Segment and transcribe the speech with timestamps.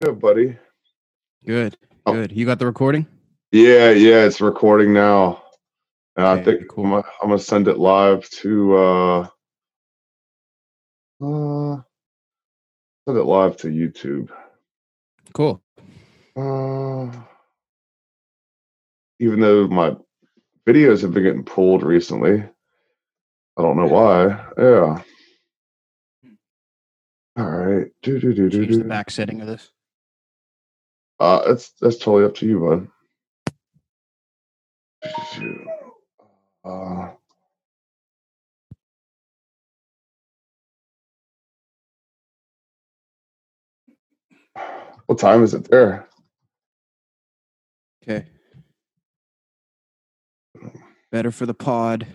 [0.00, 0.56] Good, buddy.
[1.44, 1.76] Good.
[2.06, 2.12] Oh.
[2.12, 2.32] Good.
[2.32, 3.06] You got the recording?
[3.50, 5.42] Yeah, yeah, it's recording now.
[6.16, 6.84] And I think cool.
[6.84, 9.20] I'm, gonna, I'm gonna send it live to uh
[11.22, 11.76] uh
[13.06, 14.30] send it live to YouTube.
[15.32, 15.62] Cool.
[16.36, 17.10] Uh
[19.20, 19.96] even though my
[20.66, 22.44] videos have been getting pulled recently.
[23.56, 24.44] I don't know why.
[24.56, 25.02] Yeah.
[27.36, 27.86] All right.
[28.02, 28.88] Do do do do Change the do.
[28.88, 29.70] back setting of this.
[31.20, 32.88] Uh that's that's totally up to you, bud.
[36.64, 37.10] Uh,
[45.06, 46.08] what time is it there?
[48.02, 48.26] Okay.
[51.10, 52.06] Better for the pod.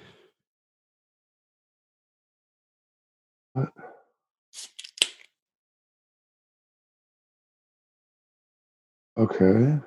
[9.18, 9.78] Okay.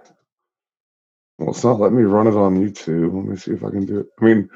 [1.38, 3.14] Well, it's not letting me run it on YouTube.
[3.14, 4.06] Let me see if I can do it.
[4.20, 4.48] I mean,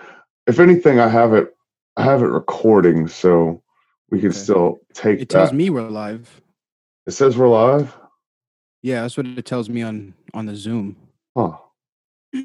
[0.47, 1.55] if anything, I have it.
[1.97, 3.63] I have it recording, so
[4.11, 4.39] we can Okay.
[4.39, 5.57] still take It tells that.
[5.57, 6.41] me we're live.
[7.07, 7.95] It says we're live.
[8.83, 10.97] Yeah, that's what it tells me on on the Zoom.
[11.37, 11.59] Huh.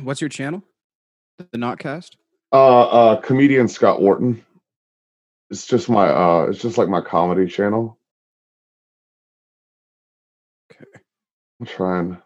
[0.00, 0.62] What's your channel?
[1.38, 2.16] The Notcast?
[2.52, 4.42] Uh, uh, comedian Scott Wharton.
[5.50, 6.08] It's just my.
[6.08, 7.95] Uh, it's just like my comedy channel.
[11.60, 12.18] I'm trying.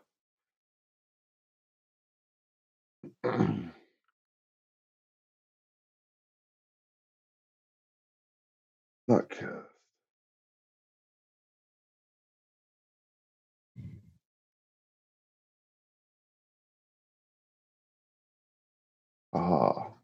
[9.31, 9.71] Cast.
[19.33, 20.00] Ah.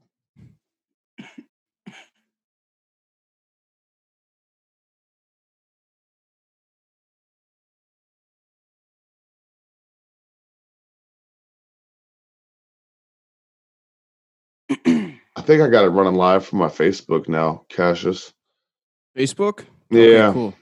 [14.85, 18.33] I think I got it running live from my Facebook now, Cassius.
[19.17, 19.65] Facebook?
[19.93, 20.33] Okay, Yeah.
[20.33, 20.55] cool.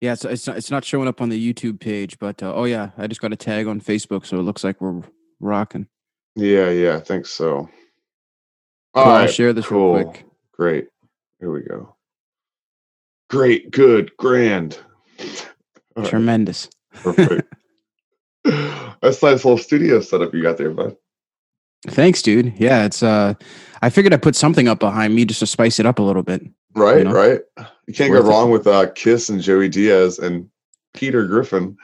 [0.00, 2.64] Yeah, it's it's not, it's not showing up on the YouTube page, but uh, oh
[2.64, 5.02] yeah, I just got a tag on Facebook, so it looks like we're
[5.40, 5.86] rocking.
[6.36, 7.70] Yeah, yeah, I think so.
[8.92, 9.94] All I'll right, share this cool.
[9.94, 10.26] real quick.
[10.52, 10.88] Great.
[11.40, 11.96] Here we go.
[13.30, 14.78] Great, good, grand.
[15.96, 16.68] All right, Tremendous.
[16.92, 17.54] perfect.
[18.44, 20.96] That's nice little studio setup you got there, bud.
[21.88, 22.54] Thanks, dude.
[22.58, 23.34] Yeah, it's uh
[23.82, 26.22] I figured I'd put something up behind me just to spice it up a little
[26.22, 26.42] bit.
[26.74, 27.12] Right, know?
[27.12, 27.40] right.
[27.86, 28.28] You can't go worth it.
[28.28, 30.48] wrong with uh, Kiss and Joey Diaz and
[30.94, 31.76] Peter Griffin.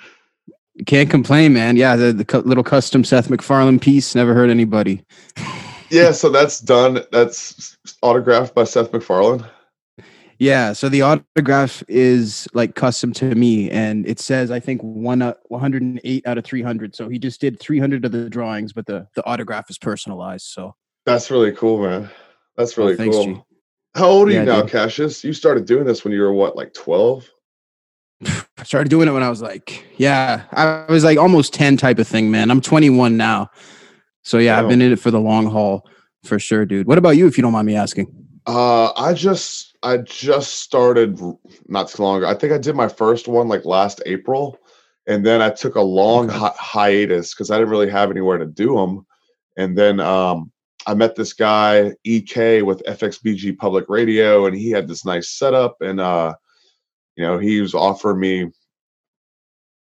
[0.87, 1.77] Can't complain, man.
[1.77, 5.05] Yeah, the, the cu- little custom Seth MacFarlane piece never hurt anybody.
[5.91, 7.01] Yeah, so that's done.
[7.13, 9.45] That's autographed by Seth MacFarlane.
[10.41, 15.21] Yeah, so the autograph is like custom to me, and it says I think one
[15.21, 16.97] uh, 108 out of 300.
[16.97, 20.47] So he just did 300 of the drawings, but the the autograph is personalized.
[20.47, 20.75] So
[21.05, 22.09] That's really cool, man.
[22.57, 23.25] That's Oh, really thanks, cool.
[23.27, 23.43] G.
[23.95, 24.71] How old are Yeah, you now, dude.
[24.71, 25.23] Cassius?
[25.23, 27.29] You started doing this when you were what, like 12?
[28.27, 31.99] I started doing it when I was like, yeah, I was like almost 10 type
[31.99, 32.51] of thing, man.
[32.51, 33.51] I'm 21 now,
[34.23, 35.87] so yeah, I've been in it for the long haul
[36.25, 36.87] for sure, dude.
[36.87, 38.07] What about you, if you don't mind me asking?
[38.47, 41.21] Uh, I just I just started
[41.69, 42.29] not too long ago.
[42.29, 44.59] I think I did my first one like last April,
[45.07, 48.47] and then I took a long hi- hiatus because I didn't really have anywhere to
[48.47, 49.07] do them.
[49.57, 50.53] And then um,
[50.87, 55.77] I met this guy Ek with FXBG Public Radio, and he had this nice setup,
[55.81, 56.35] and uh,
[57.17, 58.51] you know he was offering me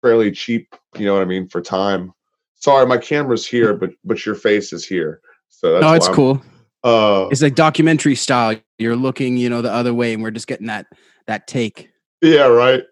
[0.02, 0.76] fairly cheap.
[0.98, 2.14] You know what I mean for time.
[2.56, 5.22] Sorry, my camera's here, but but your face is here.
[5.50, 6.42] So that's no, it's I'm- cool.
[6.86, 8.56] Uh, It's like documentary style.
[8.78, 10.86] You're looking, you know, the other way, and we're just getting that
[11.26, 11.90] that take.
[12.22, 12.84] Yeah, right.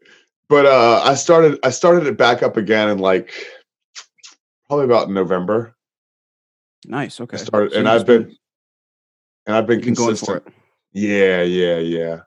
[0.49, 3.31] But uh I started I started it back up again in like
[4.67, 5.75] probably about November.
[6.85, 7.21] Nice.
[7.21, 7.37] Okay.
[7.37, 8.35] I started So and I've just been
[9.45, 10.43] and I've been been consistent.
[10.91, 12.19] Yeah, yeah, yeah.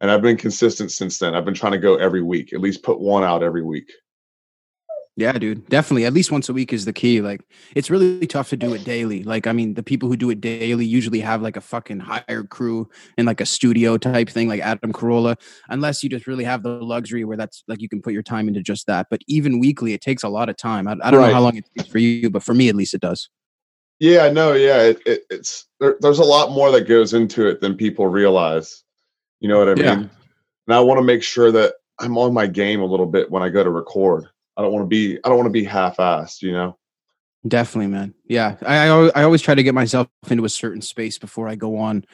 [0.00, 1.34] And I've been consistent since then.
[1.34, 3.92] I've been trying to go every week, at least put one out every week.
[5.14, 5.68] Yeah, dude.
[5.68, 6.06] Definitely.
[6.06, 7.20] At least once a week is the key.
[7.20, 7.42] Like,
[7.76, 9.22] it's really tough to do it daily.
[9.22, 12.48] Like, I mean, the people who do it daily usually have like a fucking hired
[12.48, 12.88] crew
[13.18, 15.36] and like a studio type thing, like Adam Carolla,
[15.68, 18.48] unless you just really have the luxury where that's like you can put your time
[18.48, 19.08] into just that.
[19.10, 20.88] But even weekly, it takes a lot of time.
[20.88, 21.28] I, I don't Right.
[21.28, 23.28] know how long it takes for you, but for me, at least, it does.
[24.00, 24.80] Yeah, no, yeah.
[24.82, 28.82] It, it, it's there, there's a lot more that goes into it than people realize.
[29.40, 29.84] You know what I mean?
[29.84, 29.92] Yeah.
[29.92, 33.42] And I want to make sure that I'm on my game a little bit when
[33.42, 34.24] I go to record.
[34.56, 36.78] I don't want to be I don't want to be half-assed, you know.
[37.46, 38.14] Definitely, man.
[38.26, 41.54] Yeah, I I, I always try to get myself into a certain space before I
[41.54, 42.04] go on.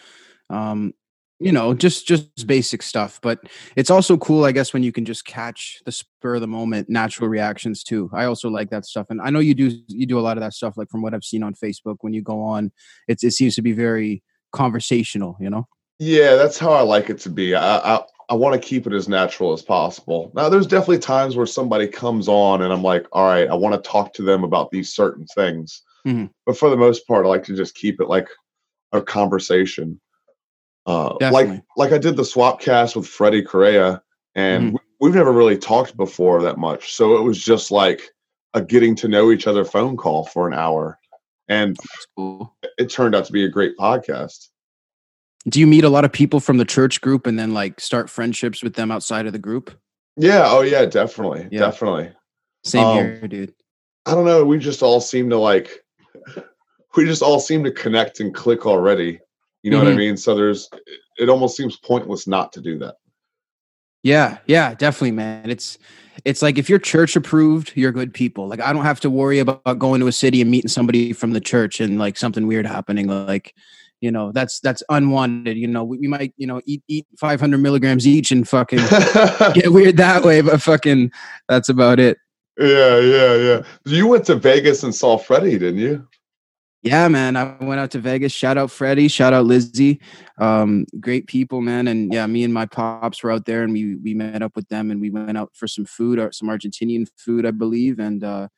[0.51, 0.95] Um,
[1.41, 3.41] you know just just basic stuff but
[3.77, 6.89] it's also cool i guess when you can just catch the spur of the moment
[6.89, 10.19] natural reactions too i also like that stuff and i know you do you do
[10.19, 12.43] a lot of that stuff like from what i've seen on facebook when you go
[12.43, 12.73] on
[13.07, 15.67] it's it seems to be very conversational you know
[15.99, 18.93] yeah that's how i like it to be i i, I want to keep it
[18.93, 23.07] as natural as possible now there's definitely times where somebody comes on and i'm like
[23.13, 26.27] all right i want to talk to them about these certain things mm-hmm.
[26.45, 28.29] but for the most part i like to just keep it like
[28.93, 29.99] a conversation
[30.89, 34.03] uh, like like I did the swap cast with Freddie Correa,
[34.35, 34.77] and mm-hmm.
[35.01, 36.95] we've never really talked before that much.
[36.95, 38.01] So it was just like
[38.55, 40.99] a getting to know each other phone call for an hour,
[41.47, 41.77] and
[42.17, 42.57] cool.
[42.79, 44.49] it turned out to be a great podcast.
[45.49, 48.11] Do you meet a lot of people from the church group and then like start
[48.11, 49.71] friendships with them outside of the group?
[50.17, 50.45] Yeah.
[50.47, 50.85] Oh yeah.
[50.85, 51.49] Definitely.
[51.51, 51.61] Yeah.
[51.61, 52.13] Definitely.
[52.65, 53.55] Same um, here, dude.
[54.07, 54.45] I don't know.
[54.45, 55.85] We just all seem to like.
[56.97, 59.21] We just all seem to connect and click already.
[59.63, 59.85] You know mm-hmm.
[59.85, 59.99] what I mm-hmm.
[59.99, 60.17] mean?
[60.17, 60.69] So there's
[61.19, 62.97] it almost seems pointless not to do that.
[64.03, 65.51] Yeah, yeah, definitely, man.
[65.51, 65.79] It's
[66.25, 68.49] it's like if you're church approved, you're good people.
[68.49, 71.33] Like I don't have to worry about going to a city and meeting somebody from
[71.33, 73.09] the church and like something weird happening.
[73.09, 73.55] Like,
[74.01, 75.57] you know, that's that's unwanted.
[75.57, 78.79] You know, we, we might you know eat eat 500 milligrams each and fucking
[79.55, 81.11] get weird that way, but fucking
[81.49, 82.19] that's about it.
[82.59, 83.63] Yeah, yeah, yeah.
[83.85, 86.07] You went to Vegas and saw Freddie, didn't you?
[86.83, 87.37] Yeah, man.
[87.37, 88.33] I went out to Vegas.
[88.33, 89.09] Shout out Freddie.
[89.09, 90.01] Shout out Lizzie.
[90.39, 91.89] Um, great people, man.
[91.89, 94.69] And yeah, me and my pops were out there, and we we met up with
[94.69, 97.99] them, and we went out for some food, or some Argentinian food, I believe.
[97.99, 98.49] And uh,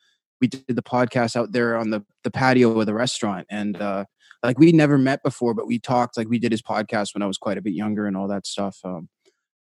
[0.40, 3.46] we did the podcast out there on the the patio of the restaurant.
[3.50, 4.04] And uh,
[4.42, 6.16] like we never met before, but we talked.
[6.16, 8.46] Like we did his podcast when I was quite a bit younger, and all that
[8.46, 8.78] stuff.
[8.84, 9.08] Um,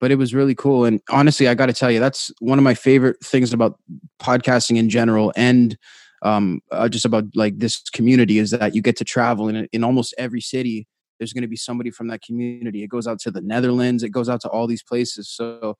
[0.00, 0.84] but it was really cool.
[0.84, 3.78] And honestly, I got to tell you, that's one of my favorite things about
[4.20, 5.76] podcasting in general, and
[6.22, 9.84] um, uh, just about like this community is that you get to travel in in
[9.84, 10.86] almost every city.
[11.18, 12.82] There's going to be somebody from that community.
[12.82, 14.02] It goes out to the Netherlands.
[14.02, 15.30] It goes out to all these places.
[15.30, 15.76] So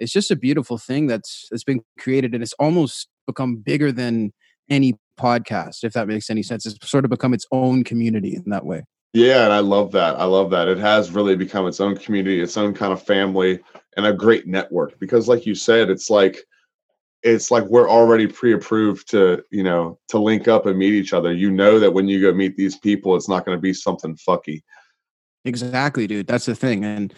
[0.00, 4.32] it's just a beautiful thing that's that's been created, and it's almost become bigger than
[4.68, 6.66] any podcast, if that makes any sense.
[6.66, 8.84] It's sort of become its own community in that way.
[9.12, 10.18] Yeah, and I love that.
[10.20, 10.68] I love that.
[10.68, 13.58] It has really become its own community, its own kind of family,
[13.96, 14.98] and a great network.
[15.00, 16.44] Because, like you said, it's like
[17.22, 21.32] it's like we're already pre-approved to you know to link up and meet each other
[21.32, 24.16] you know that when you go meet these people it's not going to be something
[24.16, 24.62] fucky
[25.44, 27.14] exactly dude that's the thing and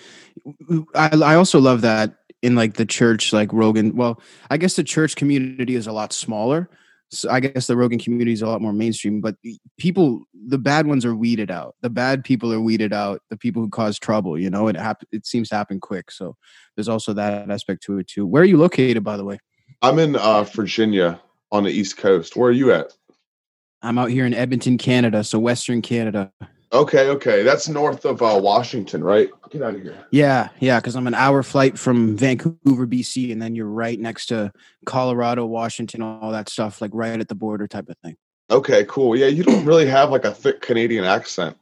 [0.94, 4.20] I, I also love that in like the church like rogan well
[4.50, 6.68] i guess the church community is a lot smaller
[7.12, 9.36] so i guess the rogan community is a lot more mainstream but
[9.78, 13.62] people the bad ones are weeded out the bad people are weeded out the people
[13.62, 16.34] who cause trouble you know it hap- it seems to happen quick so
[16.76, 19.38] there's also that aspect to it too where are you located by the way
[19.82, 21.20] I'm in uh, Virginia
[21.50, 22.36] on the East Coast.
[22.36, 22.92] Where are you at?
[23.82, 26.32] I'm out here in Edmonton, Canada, so Western Canada.
[26.72, 29.28] Okay, okay, that's north of uh, Washington, right?
[29.50, 30.06] Get out of here.
[30.10, 34.26] Yeah, yeah, because I'm an hour flight from Vancouver, BC, and then you're right next
[34.26, 34.50] to
[34.86, 38.16] Colorado, Washington, all that stuff, like right at the border type of thing.
[38.50, 39.14] Okay, cool.
[39.14, 41.58] Yeah, you don't really have like a thick Canadian accent,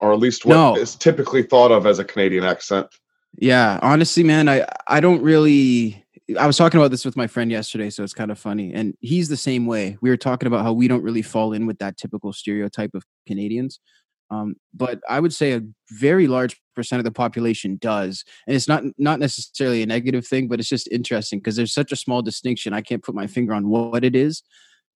[0.00, 0.76] or at least what no.
[0.76, 2.88] is typically thought of as a Canadian accent.
[3.38, 6.04] Yeah, honestly, man, I I don't really
[6.38, 8.72] I was talking about this with my friend yesterday, so it's kind of funny.
[8.72, 9.98] And he's the same way.
[10.00, 13.04] We were talking about how we don't really fall in with that typical stereotype of
[13.26, 13.78] Canadians.
[14.30, 18.68] Um, but I would say a very large percent of the population does, and it's
[18.68, 22.22] not not necessarily a negative thing, but it's just interesting because there's such a small
[22.22, 22.72] distinction.
[22.72, 24.42] I can't put my finger on what it is,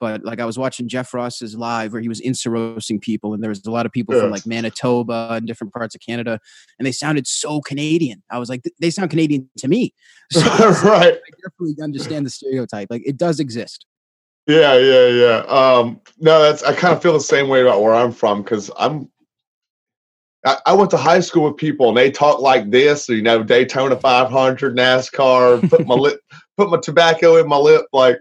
[0.01, 3.43] but like I was watching Jeff Ross's live where he was insta roasting people, and
[3.43, 4.23] there was a lot of people yes.
[4.23, 6.41] from like Manitoba and different parts of Canada,
[6.79, 8.23] and they sounded so Canadian.
[8.31, 9.95] I was like, they sound Canadian to me.
[10.31, 10.43] So
[10.85, 11.15] right.
[11.15, 12.89] I definitely understand the stereotype.
[12.91, 13.87] Like it does exist.
[14.47, 15.37] Yeah, yeah, yeah.
[15.49, 18.71] Um, no, that's I kind of feel the same way about where I'm from because
[18.79, 19.11] I'm
[20.67, 23.97] I, went to high school with people and they talk like this, you know, Daytona
[23.97, 26.21] 500, NASCAR, put my lip,
[26.57, 28.19] put my tobacco in my lip, like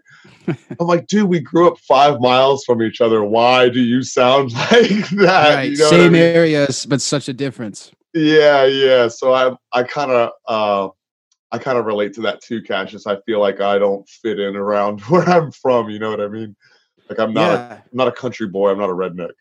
[0.47, 3.23] I'm like, dude, we grew up five miles from each other.
[3.23, 5.55] Why do you sound like that?
[5.55, 5.71] Right.
[5.71, 6.21] You know Same I mean?
[6.21, 7.91] areas, but such a difference.
[8.13, 9.07] Yeah, yeah.
[9.09, 10.89] So I, I kind of, uh,
[11.51, 13.07] I kind of relate to that too, Cassius.
[13.07, 15.89] I feel like I don't fit in around where I'm from.
[15.89, 16.55] You know what I mean?
[17.09, 17.73] Like I'm not, yeah.
[17.73, 18.71] a, I'm not a country boy.
[18.71, 19.31] I'm not a redneck.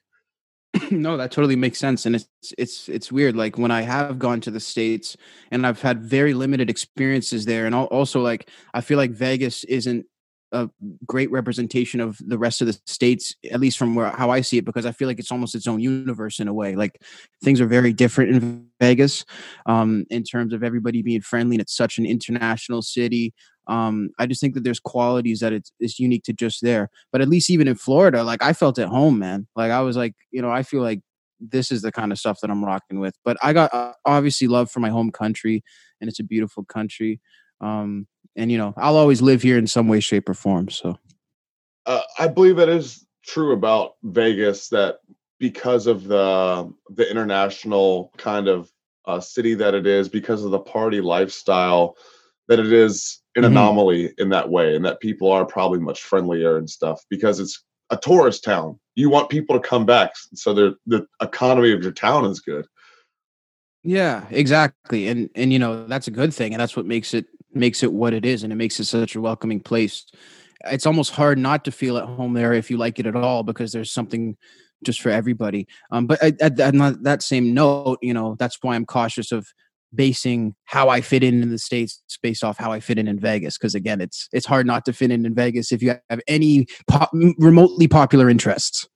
[0.90, 2.28] no, that totally makes sense, and it's
[2.58, 3.36] it's it's weird.
[3.36, 5.16] Like when I have gone to the states,
[5.50, 10.06] and I've had very limited experiences there, and also like I feel like Vegas isn't
[10.52, 10.70] a
[11.06, 14.58] great representation of the rest of the states, at least from where how I see
[14.58, 16.76] it, because I feel like it's almost its own universe in a way.
[16.76, 17.02] Like
[17.42, 19.24] things are very different in Vegas
[19.66, 23.34] um, in terms of everybody being friendly, and it's such an international city.
[23.68, 26.88] Um, I just think that there's qualities that it's, it's unique to just there.
[27.12, 29.46] But at least even in Florida, like I felt at home, man.
[29.56, 31.00] Like I was like, you know, I feel like
[31.40, 33.14] this is the kind of stuff that I'm rocking with.
[33.24, 35.62] But I got uh, obviously love for my home country,
[36.00, 37.20] and it's a beautiful country.
[37.60, 38.06] Um,
[38.36, 40.68] and you know, I'll always live here in some way, shape, or form.
[40.68, 40.98] So,
[41.86, 44.98] uh, I believe it is true about Vegas that
[45.38, 48.70] because of the the international kind of
[49.06, 51.96] uh, city that it is, because of the party lifestyle,
[52.48, 53.52] that it is an mm-hmm.
[53.52, 57.64] anomaly in that way, and that people are probably much friendlier and stuff because it's
[57.90, 58.78] a tourist town.
[58.94, 62.66] You want people to come back, so the the economy of your town is good.
[63.82, 67.26] Yeah, exactly, and and you know that's a good thing, and that's what makes it
[67.52, 70.04] makes it what it is, and it makes it such a welcoming place.
[70.64, 73.42] It's almost hard not to feel at home there if you like it at all,
[73.42, 74.36] because there's something
[74.84, 75.68] just for everybody.
[75.90, 79.46] Um, but at that same note, you know that's why I'm cautious of
[79.96, 83.18] basing how I fit in in the states based off how I fit in in
[83.18, 83.58] Vegas.
[83.58, 86.66] Because again, it's it's hard not to fit in in Vegas if you have any
[86.86, 88.88] pop, remotely popular interests.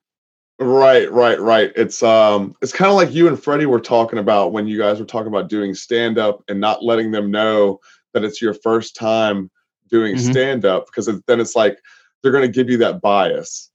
[0.58, 1.72] Right, right, right.
[1.74, 5.00] It's um, it's kind of like you and Freddie were talking about when you guys
[5.00, 7.80] were talking about doing stand up and not letting them know
[8.12, 9.50] that it's your first time
[9.88, 10.30] doing mm-hmm.
[10.30, 11.78] stand up because then it's like
[12.22, 13.70] they're going to give you that bias.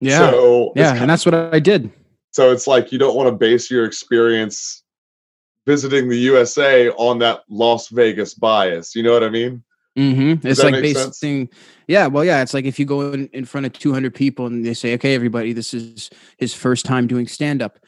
[0.00, 0.30] Yeah.
[0.30, 1.90] So yeah, and that's what I did.
[2.32, 4.82] So it's like you don't want to base your experience
[5.66, 8.94] visiting the USA on that Las Vegas bias.
[8.94, 9.62] You know what I mean?
[9.98, 10.46] Mm-hmm.
[10.46, 11.48] It's like basing,
[11.86, 12.08] yeah.
[12.08, 12.42] Well, yeah.
[12.42, 15.14] It's like if you go in, in front of 200 people and they say, "Okay,
[15.14, 17.78] everybody, this is his first time doing stand up,"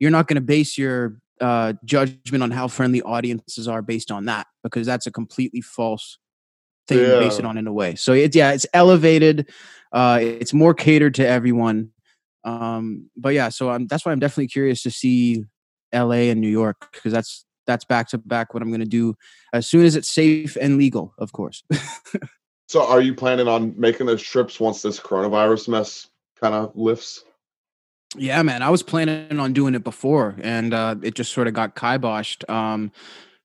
[0.00, 4.24] you're not going to base your uh, judgment on how friendly audiences are based on
[4.24, 6.18] that because that's a completely false
[6.88, 7.14] thing yeah.
[7.14, 7.94] to base it on in a way.
[7.94, 9.48] So it's yeah, it's elevated.
[9.92, 11.90] Uh, it's more catered to everyone.
[12.44, 15.44] Um, but yeah, so I'm, that's why I'm definitely curious to see
[15.92, 19.14] LA and New York because that's that's back to back what I'm going to do
[19.52, 21.62] as soon as it's safe and legal, of course.
[22.68, 26.08] so, are you planning on making those trips once this coronavirus mess
[26.40, 27.24] kind of lifts?
[28.16, 28.62] Yeah, man.
[28.62, 32.48] I was planning on doing it before, and uh, it just sort of got kiboshed.
[32.50, 32.92] Um,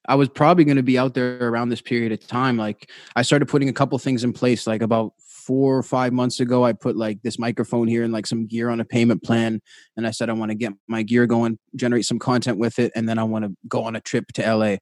[0.08, 2.58] I was probably going to be out there around this period of time.
[2.58, 5.14] Like, I started putting a couple things in place, like about
[5.48, 8.70] four or five months ago, I put like this microphone here and like some gear
[8.70, 9.62] on a payment plan.
[9.96, 12.92] And I said, I want to get my gear going, generate some content with it,
[12.96, 14.76] and then I want to go on a trip to LA.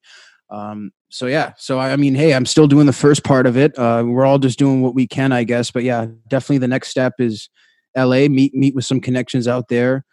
[0.50, 3.78] Um, so yeah, so I mean, hey, I'm still doing the first part of it.
[3.78, 5.70] Uh, we're all just doing what we can, I guess.
[5.70, 7.48] But yeah, definitely the next step is
[7.96, 8.28] LA.
[8.28, 10.04] Meet meet with some connections out there,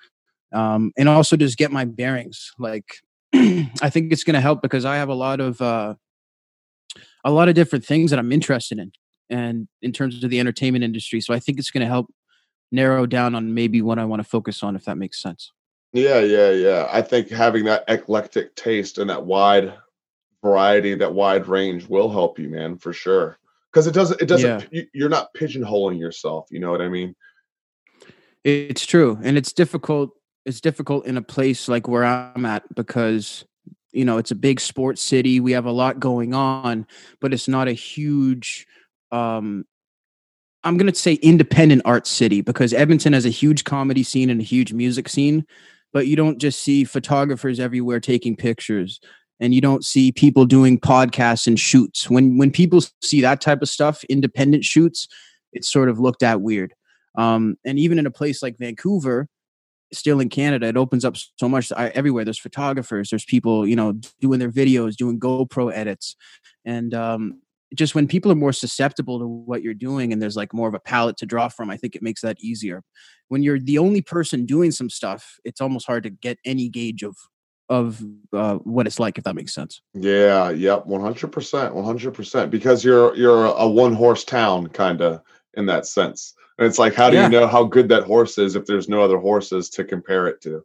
[0.52, 2.52] um, and also just get my bearings.
[2.58, 2.84] Like,
[3.34, 5.94] I think it's going to help because I have a lot of uh,
[7.24, 8.92] a lot of different things that I'm interested in
[9.32, 11.20] and in terms of the entertainment industry.
[11.20, 12.12] So I think it's going to help
[12.70, 15.52] narrow down on maybe what I want to focus on, if that makes sense.
[15.92, 16.88] Yeah, yeah, yeah.
[16.90, 19.74] I think having that eclectic taste and that wide
[20.42, 23.38] variety, that wide range will help you, man, for sure.
[23.70, 24.68] Because it doesn't, it doesn't.
[24.70, 24.82] Yeah.
[24.92, 26.48] You're not pigeonholing yourself.
[26.50, 27.14] You know what I mean?
[28.44, 30.10] It's true, and it's difficult.
[30.44, 33.44] It's difficult in a place like where I'm at because
[33.92, 35.40] you know it's a big sports city.
[35.40, 36.86] We have a lot going on,
[37.20, 38.66] but it's not a huge
[39.12, 39.64] um
[40.64, 44.40] I'm going to say independent art city because Edmonton has a huge comedy scene and
[44.40, 45.44] a huge music scene,
[45.92, 49.00] but you don't just see photographers everywhere taking pictures
[49.40, 52.08] and you don't see people doing podcasts and shoots.
[52.08, 55.08] When when people see that type of stuff, independent shoots,
[55.52, 56.74] it's sort of looked at weird.
[57.18, 59.28] Um, and even in a place like Vancouver,
[59.92, 62.24] still in Canada, it opens up so much I, everywhere.
[62.24, 66.14] There's photographers, there's people, you know, doing their videos, doing GoPro edits,
[66.64, 67.41] and um,
[67.74, 70.74] just when people are more susceptible to what you're doing and there's like more of
[70.74, 72.82] a palette to draw from, I think it makes that easier.
[73.28, 77.02] When you're the only person doing some stuff, it's almost hard to get any gauge
[77.02, 77.16] of
[77.68, 79.80] of uh, what it's like, if that makes sense.
[79.94, 82.50] Yeah, yep, one hundred percent, one hundred percent.
[82.50, 85.22] Because you're you're a one horse town, kind of
[85.54, 86.34] in that sense.
[86.58, 87.24] And it's like, how do yeah.
[87.24, 90.42] you know how good that horse is if there's no other horses to compare it
[90.42, 90.62] to?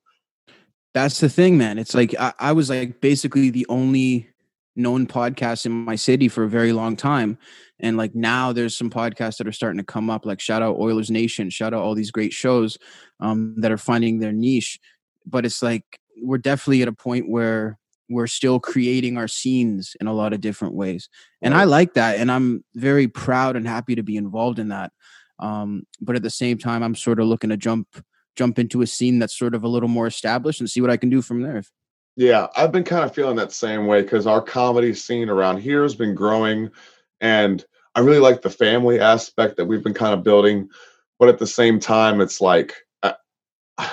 [0.93, 1.77] That's the thing, man.
[1.77, 4.29] It's like I, I was like basically the only
[4.77, 7.37] known podcasts in my city for a very long time.
[7.79, 10.77] And like now there's some podcasts that are starting to come up, like shout out
[10.77, 12.77] Oilers Nation, shout out all these great shows
[13.19, 14.79] um, that are finding their niche.
[15.25, 15.83] But it's like
[16.21, 17.77] we're definitely at a point where
[18.09, 21.09] we're still creating our scenes in a lot of different ways.
[21.41, 22.17] And I like that.
[22.17, 24.91] And I'm very proud and happy to be involved in that.
[25.39, 27.87] Um, but at the same time, I'm sort of looking to jump
[28.35, 30.97] jump into a scene that's sort of a little more established and see what I
[30.97, 31.63] can do from there.
[32.17, 35.83] Yeah, I've been kind of feeling that same way because our comedy scene around here
[35.83, 36.71] has been growing,
[37.21, 40.67] and I really like the family aspect that we've been kind of building.
[41.19, 43.13] But at the same time, it's like I,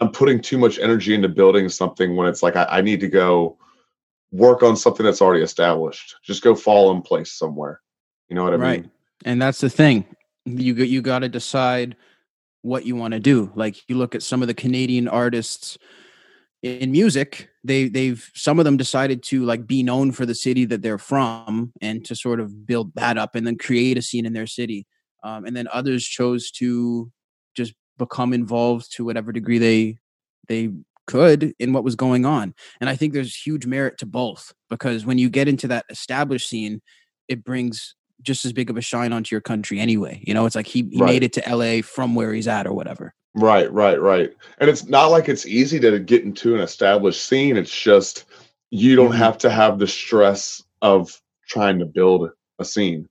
[0.00, 3.08] am putting too much energy into building something when it's like I, I need to
[3.08, 3.58] go
[4.32, 6.16] work on something that's already established.
[6.22, 7.82] Just go fall in place somewhere.
[8.30, 8.80] You know what I right.
[8.80, 8.90] mean?
[9.26, 10.06] And that's the thing.
[10.46, 11.96] You you got to decide
[12.62, 13.52] what you want to do.
[13.54, 15.76] Like you look at some of the Canadian artists
[16.62, 20.64] in music, they they've some of them decided to like be known for the city
[20.66, 24.26] that they're from and to sort of build that up and then create a scene
[24.26, 24.86] in their city.
[25.22, 27.10] Um, and then others chose to
[27.54, 29.98] just become involved to whatever degree they
[30.48, 30.70] they
[31.06, 32.54] could in what was going on.
[32.80, 36.48] And I think there's huge merit to both because when you get into that established
[36.48, 36.82] scene,
[37.28, 40.22] it brings just as big of a shine onto your country anyway.
[40.26, 41.08] You know, it's like he, he right.
[41.08, 43.14] made it to LA from where he's at or whatever.
[43.34, 44.32] Right, right, right.
[44.58, 47.56] And it's not like it's easy to get into an established scene.
[47.56, 48.24] It's just
[48.70, 49.18] you don't mm-hmm.
[49.18, 53.08] have to have the stress of trying to build a scene.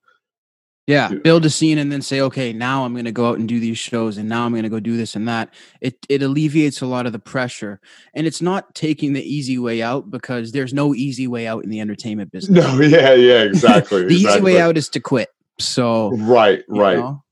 [0.88, 3.48] Yeah, build a scene and then say, okay, now I'm going to go out and
[3.48, 5.54] do these shows, and now I'm going to go do this and that.
[5.82, 7.80] It it alleviates a lot of the pressure,
[8.16, 11.70] and it's not taking the easy way out because there's no easy way out in
[11.70, 12.66] the entertainment business.
[12.66, 14.02] No, yeah, yeah, exactly.
[14.08, 14.32] the exactly.
[14.32, 15.30] easy way out is to quit.
[15.60, 17.24] So right, right, know?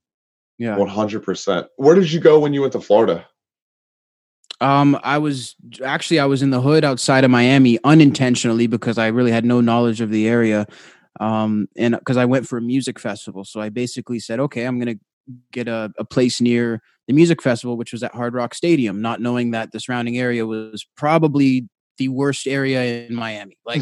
[0.57, 1.67] Yeah, one hundred percent.
[1.77, 3.25] Where did you go when you went to Florida?
[4.59, 9.07] Um, I was actually I was in the hood outside of Miami unintentionally because I
[9.07, 10.65] really had no knowledge of the area
[11.19, 14.79] um, and because I went for a music festival, so I basically said, okay, I'm
[14.79, 14.95] gonna
[15.51, 19.21] get a, a place near the music festival, which was at Hard Rock Stadium, not
[19.21, 23.57] knowing that the surrounding area was probably the worst area in Miami.
[23.65, 23.81] Like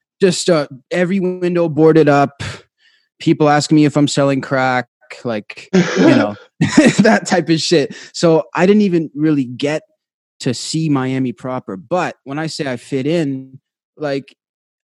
[0.20, 2.42] just uh, every window boarded up,
[3.20, 4.88] people asking me if I'm selling crack,
[5.24, 6.36] like you know
[7.00, 7.94] that type of shit.
[8.12, 9.82] So I didn't even really get
[10.40, 11.76] to see Miami proper.
[11.76, 13.60] But when I say I fit in,
[13.96, 14.36] like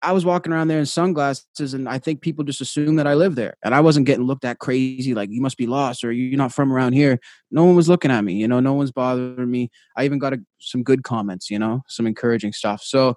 [0.02, 3.16] I was walking around there in sunglasses, and I think people just assume that I
[3.16, 3.58] live there.
[3.64, 6.54] And I wasn't getting looked at crazy, like you must be lost or you're not
[6.54, 7.20] from around here.
[7.52, 8.60] No one was looking at me, you know.
[8.60, 9.70] No one's bothering me.
[9.98, 12.82] I even got a, some good comments, you know, some encouraging stuff.
[12.82, 13.16] So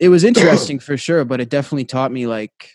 [0.00, 2.70] it was interesting for sure, but it definitely taught me like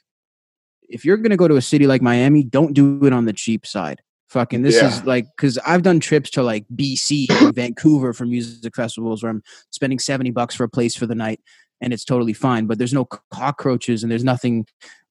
[0.88, 3.66] if you're gonna go to a city like Miami, don't do it on the cheap
[3.66, 4.02] side.
[4.30, 4.88] Fucking this yeah.
[4.88, 9.42] is like because I've done trips to like BC Vancouver for music festivals where I'm
[9.72, 11.40] spending 70 bucks for a place for the night
[11.82, 14.66] and it's totally fine but there's no cockroaches and there's nothing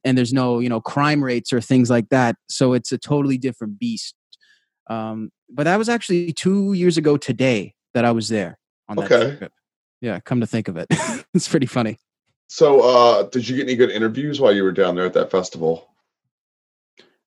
[0.04, 3.38] and there's no you know crime rates or things like that so it's a totally
[3.38, 4.14] different beast
[4.88, 9.11] um, but that was actually two years ago today that i was there on that
[9.11, 9.37] okay.
[9.37, 9.53] trip
[10.00, 10.87] yeah come to think of it
[11.35, 11.98] it's pretty funny
[12.46, 15.30] so uh did you get any good interviews while you were down there at that
[15.30, 15.88] festival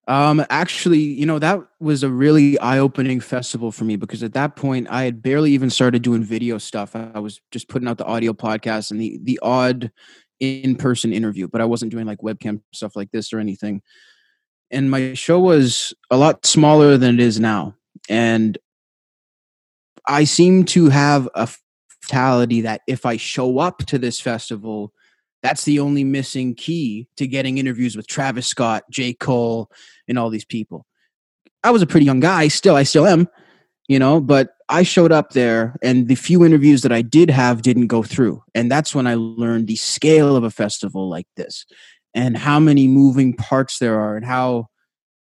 [0.09, 4.55] um, actually, you know, that was a really eye-opening festival for me because at that
[4.55, 6.95] point I had barely even started doing video stuff.
[6.95, 9.91] I was just putting out the audio podcast and the the odd
[10.39, 13.83] in-person interview, but I wasn't doing like webcam stuff like this or anything.
[14.71, 17.75] And my show was a lot smaller than it is now.
[18.09, 18.57] And
[20.07, 21.47] I seem to have a
[22.01, 24.91] fatality that if I show up to this festival,
[25.41, 29.13] that's the only missing key to getting interviews with Travis Scott, J.
[29.13, 29.69] Cole,
[30.07, 30.85] and all these people.
[31.63, 33.27] I was a pretty young guy, still, I still am,
[33.87, 37.61] you know, but I showed up there and the few interviews that I did have
[37.61, 38.43] didn't go through.
[38.53, 41.65] And that's when I learned the scale of a festival like this
[42.13, 44.67] and how many moving parts there are and how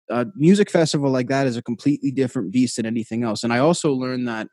[0.10, 3.44] a music festival like that is a completely different beast than anything else.
[3.44, 4.48] And I also learned that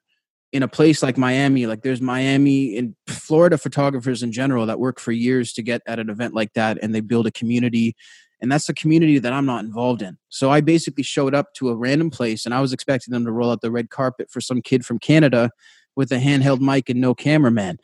[0.53, 4.99] in a place like Miami, like there's Miami and Florida photographers in general that work
[4.99, 7.95] for years to get at an event like that and they build a community.
[8.41, 10.17] And that's a community that I'm not involved in.
[10.29, 13.33] So I basically showed up to a random place and I was expecting them to
[13.33, 15.51] roll out the red carpet for some kid from Canada
[15.95, 17.79] with a handheld mic and no cameraman.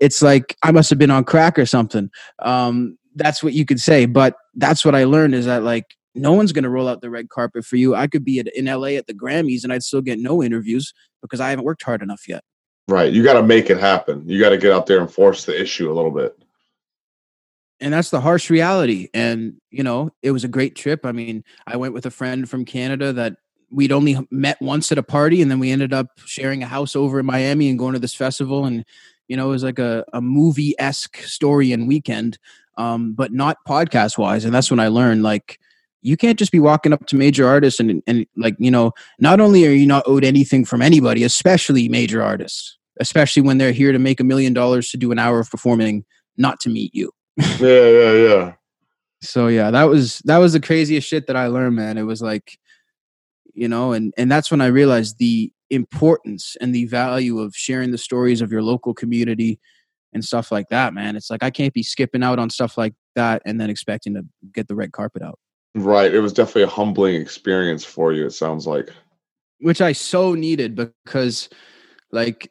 [0.00, 2.10] It's like I must have been on crack or something.
[2.40, 4.06] Um, that's what you could say.
[4.06, 7.10] But that's what I learned is that like no one's going to roll out the
[7.10, 7.94] red carpet for you.
[7.94, 10.92] I could be at, in LA at the Grammys and I'd still get no interviews
[11.22, 12.42] because I haven't worked hard enough yet.
[12.88, 13.12] Right.
[13.12, 14.28] You got to make it happen.
[14.28, 16.36] You got to get out there and force the issue a little bit.
[17.78, 19.08] And that's the harsh reality.
[19.14, 21.06] And, you know, it was a great trip.
[21.06, 23.36] I mean, I went with a friend from Canada that
[23.70, 26.96] we'd only met once at a party and then we ended up sharing a house
[26.96, 28.64] over in Miami and going to this festival.
[28.64, 28.84] And,
[29.28, 32.38] you know, it was like a, a movie esque story and weekend,
[32.76, 34.44] um, but not podcast wise.
[34.44, 35.59] And that's when I learned like,
[36.02, 39.40] you can't just be walking up to major artists and and like you know not
[39.40, 43.92] only are you not owed anything from anybody especially major artists especially when they're here
[43.92, 46.04] to make a million dollars to do an hour of performing
[46.36, 47.10] not to meet you.
[47.58, 48.52] Yeah yeah yeah.
[49.22, 51.98] So yeah that was that was the craziest shit that i learned man.
[51.98, 52.58] It was like
[53.54, 57.90] you know and and that's when i realized the importance and the value of sharing
[57.90, 59.58] the stories of your local community
[60.12, 61.16] and stuff like that man.
[61.16, 64.22] It's like i can't be skipping out on stuff like that and then expecting to
[64.52, 65.38] get the red carpet out
[65.74, 66.12] Right.
[66.12, 68.90] It was definitely a humbling experience for you, it sounds like.
[69.60, 71.48] Which I so needed because,
[72.10, 72.50] like,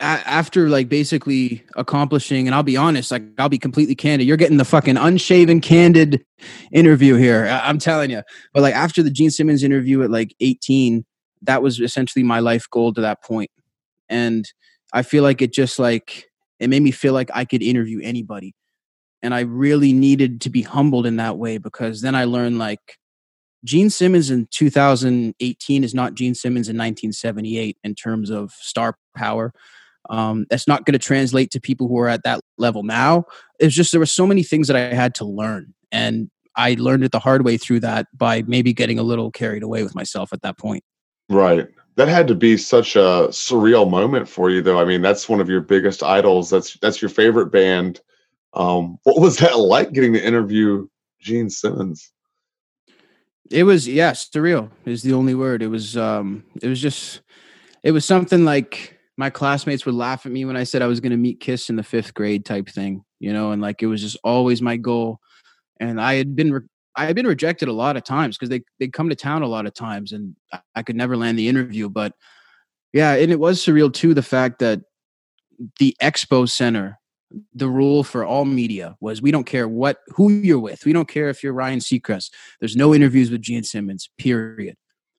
[0.00, 4.26] a- after like basically accomplishing, and I'll be honest, like, I'll be completely candid.
[4.26, 6.24] You're getting the fucking unshaven, candid
[6.72, 7.46] interview here.
[7.46, 8.22] I- I'm telling you.
[8.52, 11.04] But like, after the Gene Simmons interview at like 18,
[11.42, 13.50] that was essentially my life goal to that point.
[14.08, 14.44] And
[14.92, 16.26] I feel like it just like
[16.60, 18.54] it made me feel like I could interview anybody.
[19.24, 22.98] And I really needed to be humbled in that way because then I learned like
[23.64, 29.52] Gene Simmons in 2018 is not Gene Simmons in 1978 in terms of star power.
[30.10, 33.24] Um, that's not going to translate to people who are at that level now.
[33.58, 37.04] It's just there were so many things that I had to learn, and I learned
[37.04, 40.34] it the hard way through that by maybe getting a little carried away with myself
[40.34, 40.84] at that point.
[41.30, 41.66] Right.
[41.96, 44.78] That had to be such a surreal moment for you, though.
[44.78, 46.50] I mean, that's one of your biggest idols.
[46.50, 48.00] That's that's your favorite band.
[48.54, 50.86] Um, what was that like getting to interview
[51.20, 52.10] Gene Simmons?
[53.50, 55.62] It was yeah, surreal is the only word.
[55.62, 57.20] It was um it was just
[57.82, 61.00] it was something like my classmates would laugh at me when I said I was
[61.00, 63.86] going to meet Kiss in the 5th grade type thing, you know, and like it
[63.86, 65.20] was just always my goal.
[65.78, 68.62] And I had been re- I had been rejected a lot of times because they
[68.80, 70.34] they come to town a lot of times and
[70.74, 72.14] I could never land the interview, but
[72.92, 74.80] yeah, and it was surreal too the fact that
[75.78, 76.98] the Expo Center
[77.54, 80.84] the rule for all media was we don't care what who you're with.
[80.84, 82.30] We don't care if you're Ryan Seacrest.
[82.60, 84.10] There's no interviews with Gene Simmons.
[84.18, 84.76] Period.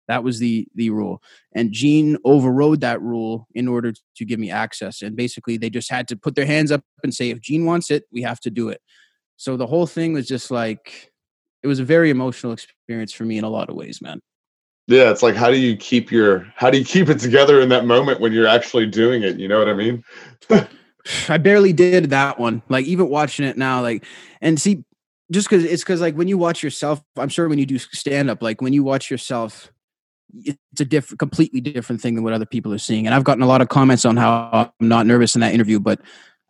[0.07, 1.21] That was the the rule.
[1.53, 5.01] And Gene overrode that rule in order to give me access.
[5.01, 7.89] And basically, they just had to put their hands up and say, if Gene wants
[7.89, 8.81] it, we have to do it.
[9.37, 11.11] So the whole thing was just like
[11.63, 14.21] it was a very emotional experience for me in a lot of ways, man.
[14.87, 17.69] Yeah, it's like how do you keep your how do you keep it together in
[17.69, 19.39] that moment when you're actually doing it?
[19.39, 20.03] You know what I mean?
[21.29, 22.61] I barely did that one.
[22.69, 24.05] Like even watching it now, like
[24.41, 24.83] and see,
[25.31, 28.29] just because it's because like when you watch yourself, I'm sure when you do stand
[28.29, 29.71] up, like when you watch yourself,
[30.33, 33.05] it's a different, completely different thing than what other people are seeing.
[33.05, 35.79] And I've gotten a lot of comments on how I'm not nervous in that interview,
[35.79, 35.99] but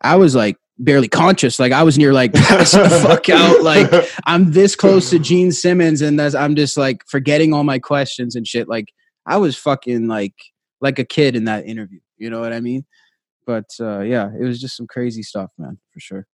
[0.00, 1.58] I was like barely conscious.
[1.58, 3.62] Like I was near like fuck out.
[3.62, 3.90] Like
[4.24, 8.46] I'm this close to Gene Simmons, and I'm just like forgetting all my questions and
[8.46, 8.68] shit.
[8.68, 8.92] Like
[9.26, 10.34] I was fucking like
[10.80, 12.00] like a kid in that interview.
[12.18, 12.84] You know what I mean?
[13.46, 16.26] But uh, yeah, it was just some crazy stuff, man, for sure.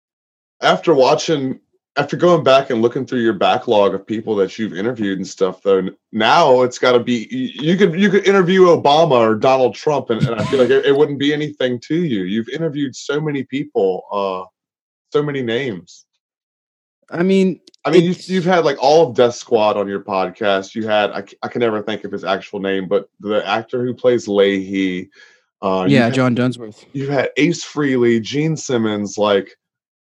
[0.62, 1.60] After watching,
[1.98, 5.62] after going back and looking through your backlog of people that you've interviewed and stuff,
[5.62, 10.10] though, now it's got to be you could you could interview Obama or Donald Trump,
[10.10, 12.24] and, and I feel like it, it, wouldn't be anything to you.
[12.24, 14.46] You've interviewed so many people, uh,
[15.12, 16.06] so many names.
[17.10, 20.76] I mean, I mean, you, you've had like all of Death Squad on your podcast.
[20.76, 23.94] You had I, I can never think of his actual name, but the actor who
[23.94, 25.10] plays Lahey.
[25.62, 26.86] Uh, yeah, John Dunsworth.
[26.94, 29.18] You've had Ace Frehley, Gene Simmons.
[29.18, 29.56] Like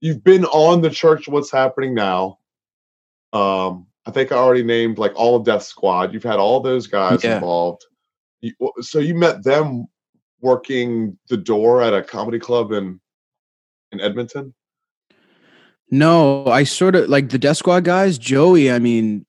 [0.01, 1.27] you've been on the Church.
[1.27, 2.39] What's happening now?
[3.33, 6.13] Um, I think I already named like all of Death Squad.
[6.13, 7.35] You've had all those guys yeah.
[7.35, 7.85] involved.
[8.41, 9.87] You, so you met them
[10.41, 12.99] working the door at a comedy club in
[13.91, 14.53] in Edmonton.
[15.89, 18.17] No, I sort of like the Death Squad guys.
[18.17, 19.25] Joey, I mean,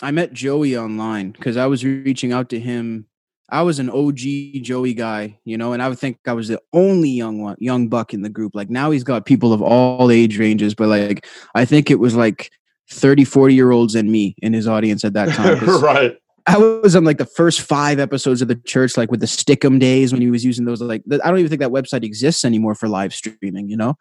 [0.00, 3.06] I met Joey online because I was reaching out to him
[3.48, 4.18] I was an OG
[4.62, 7.88] Joey guy, you know, and I would think I was the only young one, young
[7.88, 8.54] buck in the group.
[8.54, 12.16] Like now he's got people of all age ranges, but like I think it was
[12.16, 12.50] like
[12.90, 15.64] 30, 40 year olds and me in his audience at that time.
[15.80, 16.16] right.
[16.48, 19.80] I was on like the first five episodes of the church, like with the Stickam
[19.80, 20.80] days when he was using those.
[20.80, 23.96] Like, I don't even think that website exists anymore for live streaming, you know?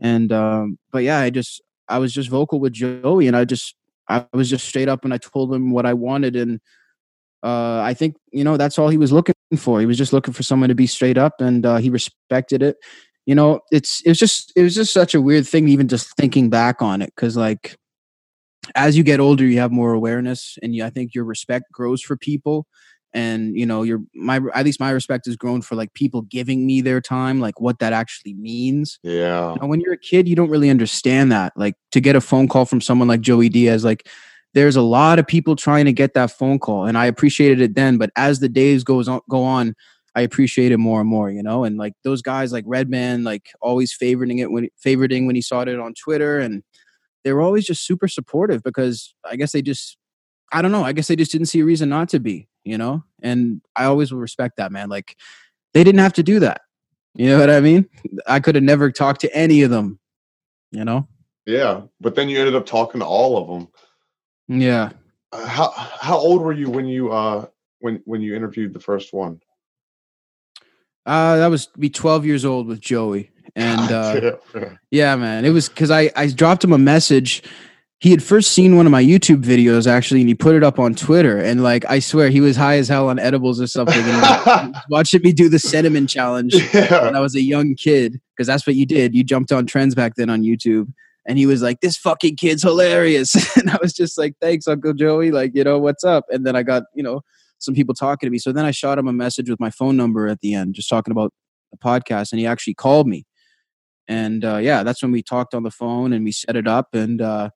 [0.00, 3.74] And, um, but yeah, I just, I was just vocal with Joey and I just,
[4.08, 6.34] I was just straight up and I told him what I wanted.
[6.34, 6.60] And,
[7.46, 9.78] uh, I think you know that's all he was looking for.
[9.78, 12.76] He was just looking for someone to be straight up, and uh, he respected it.
[13.24, 16.16] You know, it's it was just it was just such a weird thing, even just
[16.16, 17.76] thinking back on it, because like
[18.74, 22.02] as you get older, you have more awareness, and you, I think your respect grows
[22.02, 22.66] for people.
[23.14, 26.66] And you know, your my at least my respect has grown for like people giving
[26.66, 28.98] me their time, like what that actually means.
[29.04, 29.54] Yeah.
[29.54, 31.52] You know, when you're a kid, you don't really understand that.
[31.56, 34.08] Like to get a phone call from someone like Joey Diaz, like
[34.56, 37.74] there's a lot of people trying to get that phone call and i appreciated it
[37.74, 39.74] then but as the days goes on go on
[40.16, 41.62] i appreciate it more and more you know?
[41.62, 45.60] And like those guys like Redban like always favoriting it when favoriting when he saw
[45.60, 46.64] it on twitter and
[47.22, 49.98] they were always just super supportive because i guess they just
[50.52, 52.78] i don't know i guess they just didn't see a reason not to be you
[52.78, 53.04] know?
[53.22, 55.16] And i always will respect that man like
[55.74, 56.62] they didn't have to do that
[57.14, 57.88] you know what i mean?
[58.26, 60.00] I could have never talked to any of them
[60.72, 61.08] you know?
[61.44, 63.68] Yeah but then you ended up talking to all of them
[64.48, 64.90] yeah.
[65.32, 67.46] Uh, how how old were you when you uh
[67.80, 69.40] when when you interviewed the first one?
[71.04, 73.30] Uh that was be 12 years old with Joey.
[73.54, 74.36] And uh
[74.90, 75.44] yeah, man.
[75.44, 77.42] It was cuz I I dropped him a message
[77.98, 80.78] he had first seen one of my YouTube videos actually, and he put it up
[80.78, 81.38] on Twitter.
[81.38, 83.98] And like, I swear, he was high as hell on edibles or something.
[83.98, 87.04] And watching me do the cinnamon challenge yeah.
[87.04, 89.14] when I was a young kid, because that's what you did.
[89.14, 90.92] You jumped on trends back then on YouTube
[91.26, 94.94] and he was like, "This fucking kid's hilarious," and I was just like, "Thanks, Uncle
[94.94, 96.24] Joey." Like, you know, what's up?
[96.30, 97.22] And then I got, you know,
[97.58, 98.38] some people talking to me.
[98.38, 100.88] So then I shot him a message with my phone number at the end, just
[100.88, 101.32] talking about
[101.72, 103.24] the podcast, and he actually called me.
[104.08, 106.94] And uh, yeah, that's when we talked on the phone and we set it up.
[106.94, 107.50] And uh,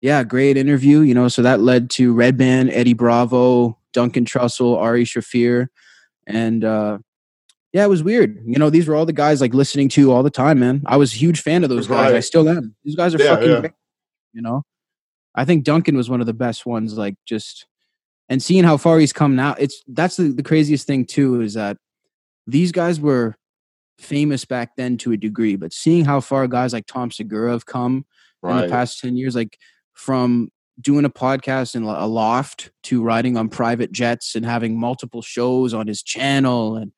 [0.00, 1.00] yeah, great interview.
[1.00, 5.66] You know, so that led to Redban, Eddie Bravo, Duncan Trussell, Ari Shaffir,
[6.26, 6.98] and uh,
[7.72, 8.42] yeah, it was weird.
[8.46, 10.82] You know, these were all the guys like listening to all the time, man.
[10.86, 12.12] I was a huge fan of those guys.
[12.12, 12.16] Right.
[12.16, 12.74] I still am.
[12.84, 13.50] These guys are yeah, fucking.
[13.50, 13.68] Yeah.
[14.32, 14.62] you know,
[15.34, 16.96] I think Duncan was one of the best ones.
[16.96, 17.66] Like just
[18.28, 19.54] and seeing how far he's come now.
[19.58, 21.76] It's that's the, the craziest thing too is that
[22.46, 23.36] these guys were
[23.98, 27.66] famous back then to a degree, but seeing how far guys like Tom Segura have
[27.66, 28.06] come
[28.42, 28.56] right.
[28.56, 29.58] in the past ten years, like
[29.94, 30.50] from
[30.80, 35.72] doing a podcast in a loft to riding on private jets and having multiple shows
[35.72, 36.92] on his channel and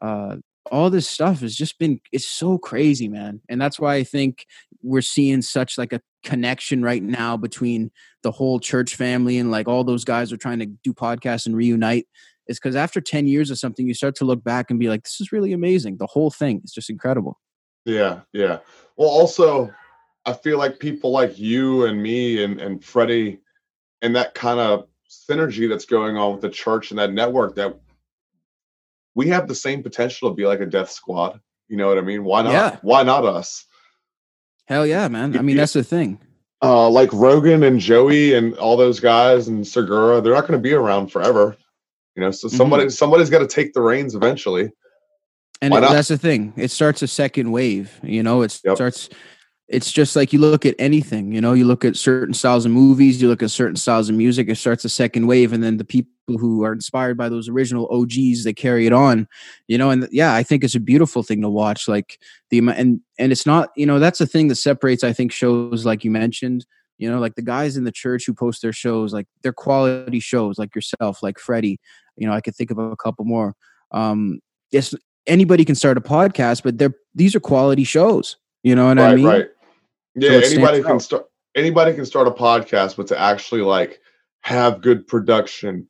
[0.00, 0.36] uh,
[0.70, 3.40] all this stuff has just been it's so crazy man.
[3.48, 4.46] And that's why i think
[4.82, 7.90] we're seeing such like a connection right now between
[8.22, 11.56] the whole church family and like all those guys are trying to do podcasts and
[11.56, 12.06] reunite
[12.46, 15.02] is because after 10 years of something you start to look back and be like
[15.02, 15.96] this is really amazing.
[15.98, 17.38] The whole thing is just incredible.
[17.84, 18.58] Yeah yeah.
[18.96, 19.72] Well also
[20.26, 23.40] I feel like people like you and me and, and Freddie
[24.02, 27.78] and that kind of synergy that's going on with the church and that network that
[29.18, 31.40] we have the same potential to be like a death squad.
[31.66, 32.22] You know what I mean?
[32.22, 32.52] Why not?
[32.52, 32.76] Yeah.
[32.82, 33.66] Why not us?
[34.66, 35.36] Hell yeah, man.
[35.36, 36.20] I mean, that's the thing.
[36.62, 40.62] Uh, like Rogan and Joey and all those guys and Segura, they're not going to
[40.62, 41.56] be around forever.
[42.14, 42.90] You know, so somebody mm-hmm.
[42.90, 44.70] somebody's got to take the reins eventually.
[45.60, 46.52] And it, that's the thing.
[46.56, 47.98] It starts a second wave.
[48.04, 48.76] You know, it yep.
[48.76, 49.08] starts
[49.68, 52.72] it's just like you look at anything, you know, you look at certain styles of
[52.72, 55.76] movies, you look at certain styles of music, it starts a second wave, and then
[55.76, 59.28] the people who are inspired by those original OGs, they carry it on,
[59.66, 61.86] you know, and yeah, I think it's a beautiful thing to watch.
[61.86, 65.32] Like the and and it's not, you know, that's the thing that separates, I think,
[65.32, 66.64] shows like you mentioned,
[66.96, 70.20] you know, like the guys in the church who post their shows, like they're quality
[70.20, 71.78] shows, like yourself, like Freddie,
[72.16, 73.54] you know, I could think of a couple more.
[73.92, 74.94] Um, yes,
[75.26, 78.36] anybody can start a podcast, but they're these are quality shows.
[78.62, 79.26] You know what right, I mean?
[79.26, 79.48] Right.
[80.20, 84.00] Yeah, anybody can start anybody can start a podcast, but to actually like
[84.42, 85.86] have good production,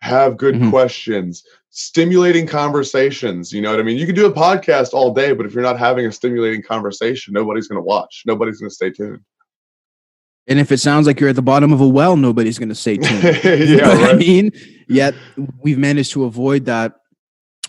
[0.00, 0.70] have good mm-hmm.
[0.70, 3.52] questions, stimulating conversations.
[3.52, 3.96] You know what I mean?
[3.96, 7.34] You can do a podcast all day, but if you're not having a stimulating conversation,
[7.34, 8.22] nobody's going to watch.
[8.26, 9.20] Nobody's going to stay tuned.
[10.48, 12.74] And if it sounds like you're at the bottom of a well, nobody's going to
[12.74, 13.22] stay tuned.
[13.44, 14.14] yeah, right.
[14.14, 14.52] I mean,
[14.88, 15.14] yet
[15.60, 16.94] we've managed to avoid that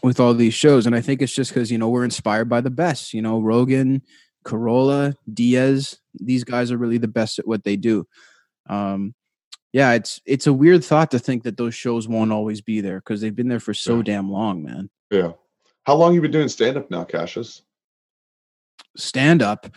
[0.04, 2.62] with all these shows, and I think it's just because you know we're inspired by
[2.62, 3.16] the best.
[3.16, 4.04] You know, Rogan,
[4.48, 6.00] Carolla, Diaz.
[6.16, 8.08] These guys are really the best at what they do.
[8.70, 9.14] Um,
[9.74, 13.00] yeah, it's it's a weird thought to think that those shows won't always be there
[13.00, 14.04] because they've been there for so yeah.
[14.04, 14.90] damn long, man.
[15.12, 15.34] Yeah.
[15.86, 17.62] How long you been doing stand up now, Cassius?
[18.96, 19.68] Stand up.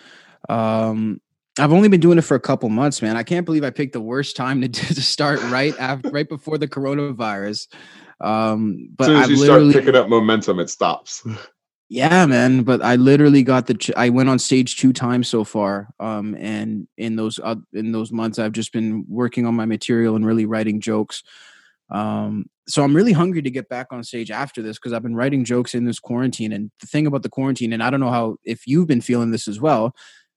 [0.49, 1.21] Um,
[1.59, 3.17] I've only been doing it for a couple months, man.
[3.17, 6.59] I can't believe I picked the worst time to, to start right after right before
[6.59, 7.69] the coronavirus.
[8.21, 11.27] Um, but as soon as I've you start picking up momentum, it stops.
[11.93, 12.63] Yeah, man.
[12.63, 13.75] But I literally got the.
[13.75, 17.91] Ch- I went on stage two times so far, um, and in those uh, in
[17.91, 21.25] those months, I've just been working on my material and really writing jokes.
[21.91, 25.17] Um, so I'm really hungry to get back on stage after this because I've been
[25.17, 26.53] writing jokes in this quarantine.
[26.53, 29.33] And the thing about the quarantine, and I don't know how if you've been feeling
[29.33, 29.93] this as well,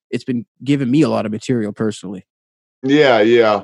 [0.09, 2.25] it's been giving me a lot of material personally.
[2.81, 3.63] Yeah, yeah.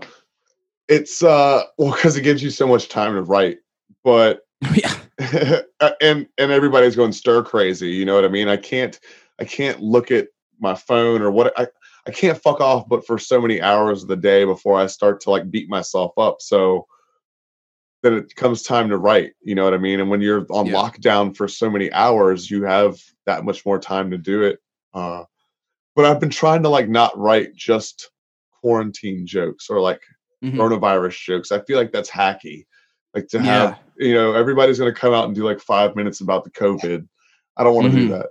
[0.87, 3.57] It's uh well because it gives you so much time to write,
[4.03, 4.41] but
[4.75, 4.93] yeah.
[6.01, 8.47] And and everybody's going stir crazy you know what i mean?
[8.47, 8.99] I can't
[9.39, 10.27] i can't look at
[10.59, 11.67] my phone or what i
[12.05, 15.21] i can't fuck off but for so many hours of the day before i start
[15.21, 16.85] to like beat myself up so
[18.03, 19.99] then it comes time to write you know what i mean?
[19.99, 20.73] And when you're on yeah.
[20.73, 24.59] lockdown for so many hours you have that much more time to do it
[24.93, 25.23] uh
[25.95, 28.09] but i've been trying to like not write just
[28.61, 30.01] quarantine jokes or like
[30.43, 30.59] mm-hmm.
[30.59, 31.51] coronavirus jokes.
[31.51, 32.65] I feel like that's hacky
[33.13, 34.07] like to have, yeah.
[34.07, 37.07] you know, everybody's going to come out and do like five minutes about the COVID.
[37.57, 38.07] I don't want to mm-hmm.
[38.07, 38.27] do that.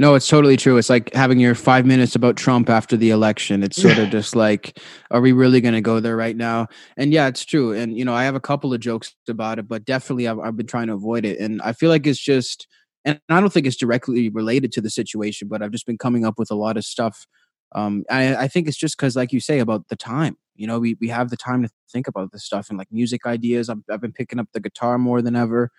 [0.00, 0.76] No, it's totally true.
[0.76, 3.64] It's like having your five minutes about Trump after the election.
[3.64, 4.78] It's sort of just like,
[5.10, 6.68] are we really going to go there right now?
[6.96, 7.72] And yeah, it's true.
[7.72, 10.56] And, you know, I have a couple of jokes about it, but definitely I've, I've
[10.56, 11.40] been trying to avoid it.
[11.40, 12.68] And I feel like it's just,
[13.04, 16.24] and I don't think it's directly related to the situation, but I've just been coming
[16.24, 17.26] up with a lot of stuff.
[17.74, 20.78] Um, I, I think it's just because, like you say, about the time you know
[20.78, 23.70] we, we have the time to think about this stuff and like music ideas.
[23.70, 25.70] I've, I've been picking up the guitar more than ever.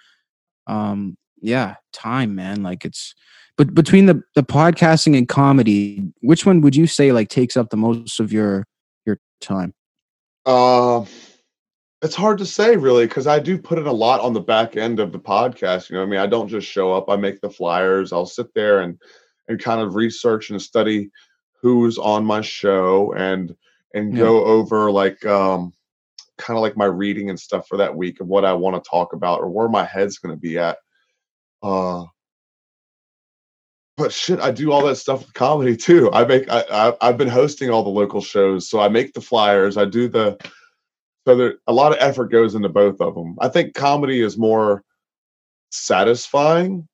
[0.67, 3.15] Um yeah time man like it's
[3.57, 7.69] but between the the podcasting and comedy which one would you say like takes up
[7.69, 8.65] the most of your
[9.05, 9.73] your time?
[10.45, 11.05] Uh
[12.01, 14.77] it's hard to say really because i do put in a lot on the back
[14.77, 16.19] end of the podcast you know i mean?
[16.19, 18.97] I don't just show up i make the flyers i'll sit there and
[19.49, 21.09] and kind of research and study
[21.61, 23.53] who's on my show and
[23.93, 24.23] and yeah.
[24.23, 25.73] go over like um
[26.37, 28.89] kind of like my reading and stuff for that week of what I want to
[28.89, 30.77] talk about or where my head's going to be at.
[31.61, 32.05] Uh,
[33.97, 36.09] but shit, I do all that stuff with comedy too.
[36.13, 39.21] I make I, I I've been hosting all the local shows, so I make the
[39.21, 39.75] flyers.
[39.75, 40.37] I do the
[41.27, 43.35] so there a lot of effort goes into both of them.
[43.41, 44.83] I think comedy is more
[45.71, 46.87] satisfying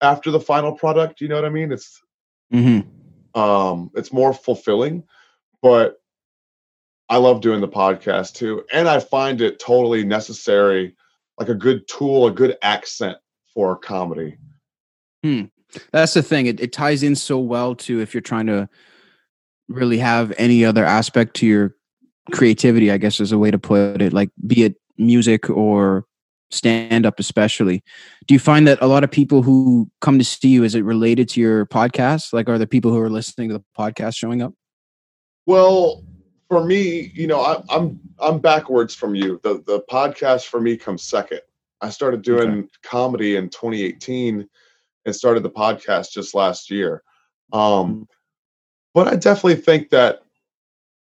[0.00, 1.20] after the final product.
[1.20, 1.70] You know what I mean?
[1.70, 2.00] It's
[2.52, 3.40] Mm-hmm.
[3.40, 5.04] um it's more fulfilling,
[5.62, 6.00] but
[7.08, 10.96] I love doing the podcast too, and I find it totally necessary,
[11.38, 13.18] like a good tool, a good accent
[13.54, 14.36] for comedy.
[15.22, 15.44] Hmm.
[15.90, 16.46] That's the thing.
[16.46, 18.68] It, it ties in so well to if you're trying to
[19.68, 21.76] really have any other aspect to your
[22.30, 26.06] creativity, I guess is a way to put it, like be it music or
[26.50, 27.82] stand up, especially.
[28.26, 30.84] Do you find that a lot of people who come to see you, is it
[30.84, 32.32] related to your podcast?
[32.32, 34.52] Like, are the people who are listening to the podcast showing up?
[35.46, 36.04] Well,
[36.48, 39.40] for me, you know, I, I'm I'm backwards from you.
[39.42, 41.40] The the podcast for me comes second.
[41.80, 44.48] I started doing comedy in 2018
[45.04, 47.02] and started the podcast just last year.
[47.52, 48.06] Um,
[48.94, 50.22] but I definitely think that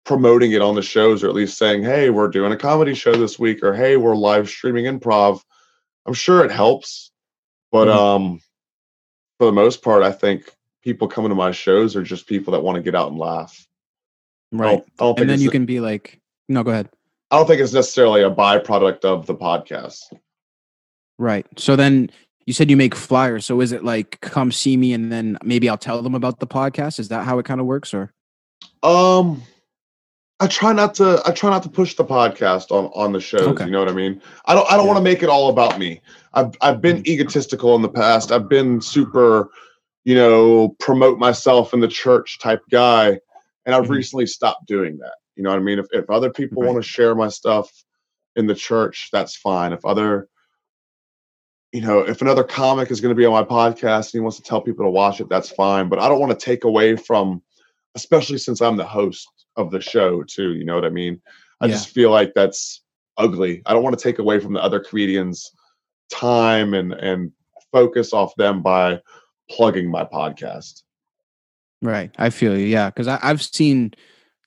[0.05, 3.13] promoting it on the shows, or at least saying, "Hey, we're doing a comedy show
[3.13, 5.41] this week," or "Hey, we're live streaming improv,"
[6.07, 7.11] I'm sure it helps.
[7.71, 7.95] But Mhm.
[7.95, 8.39] um,
[9.37, 12.63] for the most part, I think people coming to my shows are just people that
[12.63, 13.67] want to get out and laugh.
[14.51, 14.77] Right.
[14.77, 16.89] don't, I don't And then you can be like, no, go ahead.
[17.29, 19.99] I don't think it's necessarily a byproduct of the podcast.
[21.17, 21.45] Right.
[21.57, 22.09] So then
[22.45, 23.45] you said you make flyers.
[23.45, 26.47] So is it like come see me and then maybe I'll tell them about the
[26.47, 26.99] podcast?
[26.99, 28.11] Is that how it kind of works or?
[28.83, 29.41] Um,
[30.39, 31.21] I try not to.
[31.25, 33.43] I try not to push the podcast on on the shows.
[33.43, 33.65] Okay.
[33.65, 34.19] You know what I mean?
[34.45, 34.65] I don't.
[34.71, 34.93] I don't Yeah.
[34.93, 36.01] want to make it all about me.
[36.33, 38.31] I've I've been egotistical in the past.
[38.31, 39.51] I've been super,
[40.03, 43.19] you know, promote myself in the church type guy,
[43.65, 43.89] and I've Mhm.
[43.97, 45.15] recently stopped doing that.
[45.35, 45.79] You know what I mean?
[45.79, 46.71] If if other people Right.
[46.71, 47.71] want to share my stuff
[48.35, 49.73] in the church, that's fine.
[49.73, 50.27] If other
[51.73, 54.35] you know, if another comic is going to be on my podcast and he wants
[54.35, 55.87] to tell people to watch it, that's fine.
[55.87, 57.41] But I don't want to take away from,
[57.95, 60.53] especially since I'm the host of the show too.
[60.55, 61.21] You know what I mean?
[61.61, 61.73] I Yeah.
[61.73, 62.81] just feel like that's
[63.17, 63.61] ugly.
[63.65, 65.49] I don't want to take away from the other comedians'
[66.09, 67.31] time and and
[67.71, 68.99] focus off them by
[69.49, 70.83] plugging my podcast.
[71.81, 72.11] Right.
[72.17, 72.65] I feel you.
[72.65, 72.91] Yeah.
[72.91, 73.93] Cause I, I've seen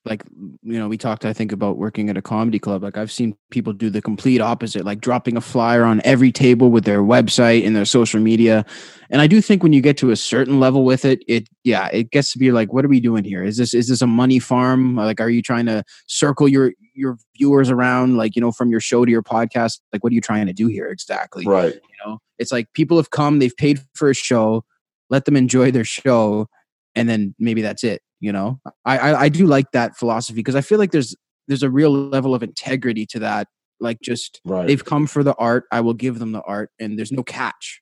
[0.05, 0.23] like,
[0.61, 2.83] you know, we talked, I think about working at a comedy club.
[2.83, 6.69] Like I've seen people do the complete opposite, like dropping a flyer on every table
[6.69, 8.65] with their website and their social media.
[9.09, 11.89] And I do think when you get to a certain level with it, it, yeah,
[11.91, 13.43] it gets to be like, what are we doing here?
[13.43, 14.95] Is this, is this a money farm?
[14.95, 18.79] Like, are you trying to circle your, your viewers around, like, you know, from your
[18.79, 19.79] show to your podcast?
[19.91, 21.47] Like, what are you trying to do here exactly?
[21.47, 21.73] Right.
[21.73, 24.63] You know, it's like people have come, they've paid for a show,
[25.09, 26.47] let them enjoy their show,
[26.95, 28.01] and then maybe that's it.
[28.19, 31.15] You know, I I, I do like that philosophy because I feel like there's
[31.47, 33.47] there's a real level of integrity to that.
[33.79, 34.65] Like, just Right.
[34.67, 37.81] they've come for the art, I will give them the art, and there's no catch.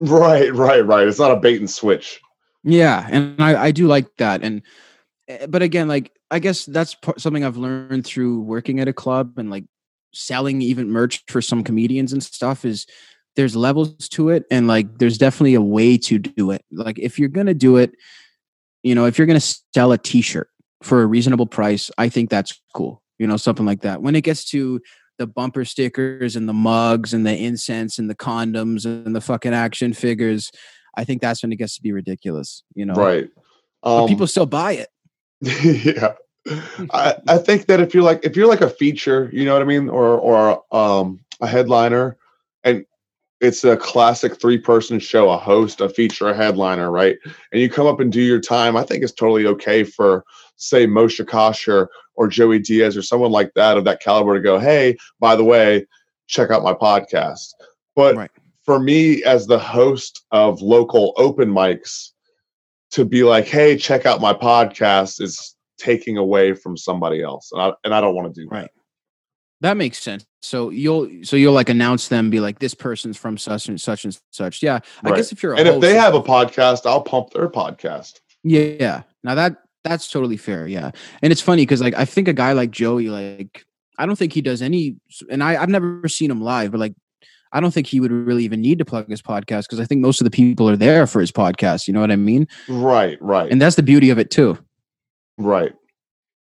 [0.00, 0.54] right.
[0.54, 0.84] Right.
[0.86, 1.06] Right.
[1.06, 2.20] It's not a bait and switch.
[2.62, 4.62] Yeah, and I I do like that, and
[5.28, 8.92] eh, but again, like I guess that's part, something I've learned through working at a
[8.92, 9.64] club and like
[10.14, 12.86] selling even merch for some comedians and stuff is
[13.36, 17.18] there's levels to it and like there's definitely a way to do it like if
[17.18, 17.90] you're gonna do it
[18.84, 20.48] you know if you're gonna sell a t-shirt
[20.82, 24.20] for a reasonable price i think that's cool you know something like that when it
[24.22, 24.80] gets to
[25.18, 29.54] the bumper stickers and the mugs and the incense and the condoms and the fucking
[29.54, 30.52] action figures
[30.96, 33.28] i think that's when it gets to be ridiculous you know Right.
[33.82, 34.88] but Um, people still buy it
[35.40, 36.14] yeah.
[36.92, 39.62] I, I think that if you're like if you're like a feature, you know what
[39.62, 42.16] I mean, or or um a headliner,
[42.62, 42.84] and
[43.40, 47.16] it's a classic three person show, a host, a feature, a headliner, right?
[47.52, 50.24] And you come up and do your time, I think it's totally okay for
[50.56, 54.58] say Moshe Kasher or Joey Diaz or someone like that of that caliber to go,
[54.58, 55.86] hey, by the way,
[56.26, 57.48] check out my podcast.
[57.96, 58.30] But Right.
[58.62, 62.10] for me as the host of local open mics,
[62.92, 67.50] to be like, hey, check out my podcast is taking away from somebody else.
[67.52, 68.48] And I and I don't want to do.
[68.48, 68.62] Right.
[68.62, 68.70] that
[69.78, 73.66] makes sense so you'll so you'll like announce them be like this person's from such
[73.68, 75.16] and such and such yeah i Right.
[75.16, 78.20] guess if you're a And if they have a podcast, I'll pump their podcast.
[78.42, 79.02] Yeah.
[79.22, 80.66] Now that that's totally fair.
[80.66, 80.90] Yeah.
[81.22, 83.64] And it's funny because like I think a guy like Joey, like
[83.98, 84.96] I don't think he does any
[85.30, 86.94] and I, I've never seen him live, but like
[87.52, 90.00] I don't think he would really even need to plug his podcast because I think
[90.02, 91.86] most of the people are there for his podcast.
[91.86, 92.48] You know what I mean?
[92.68, 94.58] Right, right, And that's the beauty of it too.
[95.38, 95.72] right.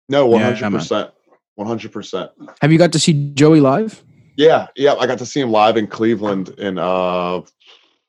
[0.09, 1.11] No, hundred percent,
[1.57, 2.31] one hundred percent.
[2.61, 4.03] Have you got to see Joey live?
[4.37, 4.93] Yeah, yeah.
[4.93, 7.41] I got to see him live in Cleveland in uh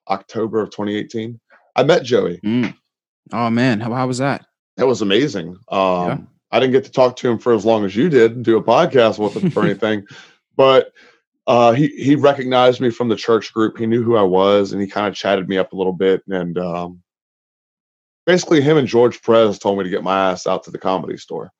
[0.08, 1.40] October of 2018.
[1.74, 2.40] I met Joey.
[2.44, 2.74] Mm.
[3.32, 4.46] Oh man, how, how was that?
[4.76, 5.56] That was amazing.
[5.68, 8.58] Um, I didn't get to talk to him for as long as you did, do
[8.58, 10.06] a podcast with him or anything,
[10.54, 10.92] but
[11.46, 13.78] uh, he he recognized me from the church group.
[13.78, 16.22] He knew who I was, and he kind of chatted me up a little bit.
[16.28, 17.02] And um,
[18.26, 21.16] basically, him and George Perez told me to get my ass out to the comedy
[21.16, 21.50] store.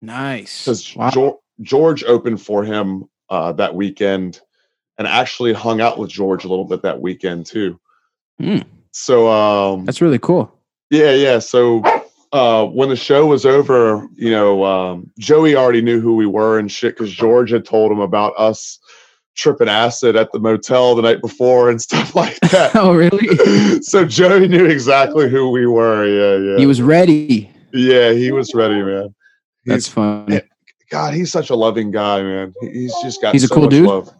[0.00, 0.64] Nice.
[0.64, 1.10] Because wow.
[1.10, 4.40] George, George opened for him uh, that weekend,
[4.96, 7.78] and actually hung out with George a little bit that weekend too.
[8.40, 8.64] Mm.
[8.92, 10.52] So um, that's really cool.
[10.90, 11.38] Yeah, yeah.
[11.38, 11.82] So
[12.32, 16.58] uh, when the show was over, you know, um, Joey already knew who we were
[16.58, 18.78] and shit because George had told him about us
[19.36, 22.72] tripping acid at the motel the night before and stuff like that.
[22.74, 23.80] oh, really?
[23.82, 26.06] so Joey knew exactly who we were.
[26.06, 26.58] Yeah, yeah.
[26.58, 27.50] He was ready.
[27.72, 29.14] Yeah, he was ready, man.
[29.68, 30.40] That's fun.
[30.90, 32.54] God, he's such a loving guy, man.
[32.60, 33.34] He's just got.
[33.34, 33.86] He's so a cool dude.
[33.86, 34.10] Love.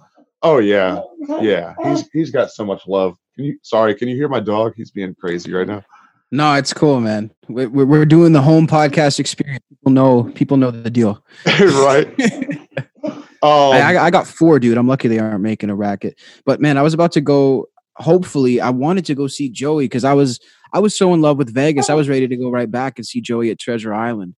[0.42, 1.00] Oh yeah,
[1.40, 1.74] yeah.
[1.82, 3.16] He's he's got so much love.
[3.34, 3.58] Can you?
[3.62, 4.74] Sorry, can you hear my dog?
[4.76, 5.82] He's being crazy right now.
[6.30, 7.30] No, it's cool, man.
[7.48, 9.64] We're, we're doing the home podcast experience.
[9.70, 12.06] People know people know the deal, right?
[13.04, 14.76] um, I, I got four, dude.
[14.76, 16.20] I'm lucky they aren't making a racket.
[16.44, 17.68] But man, I was about to go.
[17.96, 20.38] Hopefully, I wanted to go see Joey because I was
[20.72, 21.88] I was so in love with Vegas.
[21.88, 24.34] I was ready to go right back and see Joey at Treasure Island,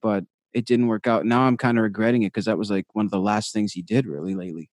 [0.00, 0.24] but
[0.54, 1.24] it didn't work out.
[1.24, 3.72] Now I'm kind of regretting it because that was like one of the last things
[3.72, 4.70] he did really lately.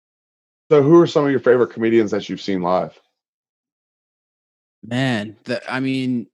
[0.72, 3.00] So, who are some of your favorite comedians that you've seen live?
[4.84, 6.28] Man, the, I mean,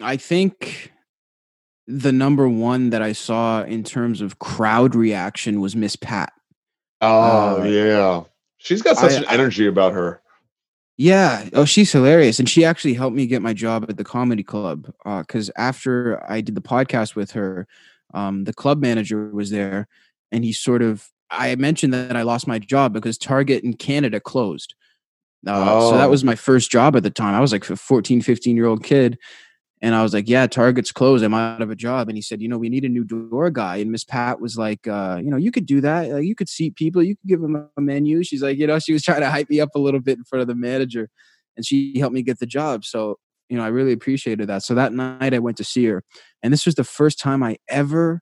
[0.00, 0.92] I think
[1.86, 6.32] the number one that I saw in terms of crowd reaction was Miss Pat.
[7.00, 8.22] Oh uh, yeah,
[8.58, 10.22] she's got such I, an energy about her.
[10.96, 11.48] Yeah.
[11.52, 14.92] Oh, she's hilarious, and she actually helped me get my job at the comedy club.
[15.04, 17.66] Because uh, after I did the podcast with her,
[18.14, 19.88] um, the club manager was there,
[20.30, 24.20] and he sort of I mentioned that I lost my job because Target in Canada
[24.20, 24.74] closed.
[25.46, 25.90] Uh, oh.
[25.90, 26.10] So that oh.
[26.10, 27.34] was my first job at the time.
[27.34, 29.18] I was like a 14, 15 year old kid.
[29.80, 31.24] And I was like, yeah, Target's closed.
[31.24, 32.08] I'm out of a job.
[32.08, 33.78] And he said, you know, we need a new door guy.
[33.78, 36.12] And Miss Pat was like, uh, you know, you could do that.
[36.12, 37.02] Uh, you could seat people.
[37.02, 38.22] You could give them a menu.
[38.22, 40.24] She's like, you know, she was trying to hype me up a little bit in
[40.24, 41.08] front of the manager.
[41.56, 42.84] And she helped me get the job.
[42.84, 44.62] So, you know, I really appreciated that.
[44.62, 46.04] So that night I went to see her.
[46.42, 48.20] And this was the first time I ever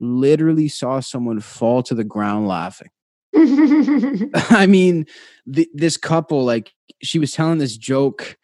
[0.00, 2.88] literally saw someone fall to the ground laughing.
[3.34, 5.06] I mean,
[5.52, 6.72] th- this couple, like,
[7.02, 8.38] she was telling this joke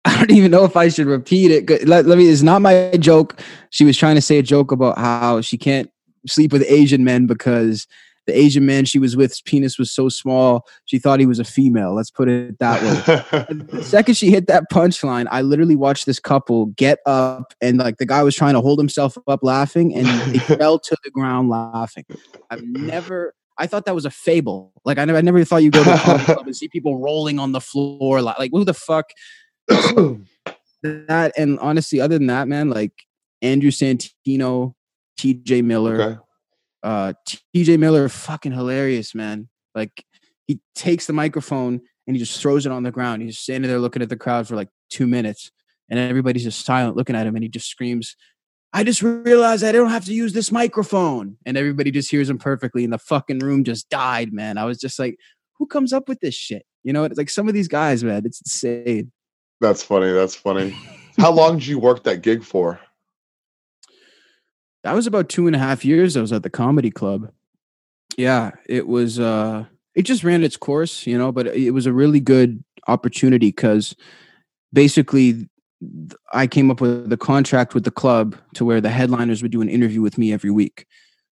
[0.04, 1.86] I don't even know if I should repeat it.
[1.86, 3.40] Let, let me, it's not my joke.
[3.70, 5.90] She was trying to say a joke about how she can't
[6.26, 7.86] sleep with Asian men because
[8.28, 11.44] the Asian man she was with, penis was so small, she thought he was a
[11.44, 11.94] female.
[11.94, 13.56] Let's put it that way.
[13.56, 17.96] the second she hit that punchline, I literally watched this couple get up and like
[17.96, 21.48] the guy was trying to hold himself up laughing and he fell to the ground
[21.48, 22.04] laughing.
[22.50, 24.72] I've never I thought that was a fable.
[24.84, 27.38] Like I never, I never thought you go to a club and see people rolling
[27.38, 28.20] on the floor.
[28.20, 29.06] Like, like who the fuck
[29.68, 32.92] that and honestly, other than that, man, like
[33.40, 34.74] Andrew Santino,
[35.18, 36.18] TJ Miller, okay.
[36.82, 37.12] Uh,
[37.54, 39.48] TJ Miller, fucking hilarious, man.
[39.74, 40.04] Like
[40.46, 43.22] he takes the microphone and he just throws it on the ground.
[43.22, 45.50] He's standing there looking at the crowd for like two minutes,
[45.90, 48.16] and everybody's just silent looking at him, and he just screams,
[48.72, 51.36] I just realized I don't have to use this microphone.
[51.46, 52.84] And everybody just hears him perfectly.
[52.84, 54.58] And the fucking room just died, man.
[54.58, 55.16] I was just like,
[55.58, 56.64] who comes up with this shit?
[56.84, 59.12] You know, it's like some of these guys, man, it's insane.
[59.60, 60.12] That's funny.
[60.12, 60.76] That's funny.
[61.18, 62.78] How long did you work that gig for?
[64.84, 66.16] That was about two and a half years.
[66.16, 67.30] I was at the comedy club.
[68.16, 69.18] Yeah, it was.
[69.18, 69.64] uh
[69.94, 71.32] It just ran its course, you know.
[71.32, 73.94] But it was a really good opportunity because
[74.72, 75.48] basically,
[76.32, 79.62] I came up with the contract with the club to where the headliners would do
[79.62, 80.86] an interview with me every week.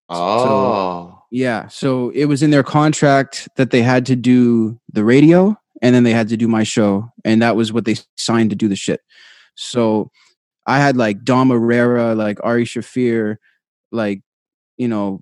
[0.08, 0.44] Oh.
[0.44, 1.68] So, yeah.
[1.68, 6.04] So it was in their contract that they had to do the radio and then
[6.04, 8.76] they had to do my show, and that was what they signed to do the
[8.76, 9.00] shit.
[9.56, 10.10] So
[10.66, 13.36] I had like Dom Irrera, like Ari Shaffir,
[13.92, 14.22] like
[14.76, 15.20] you know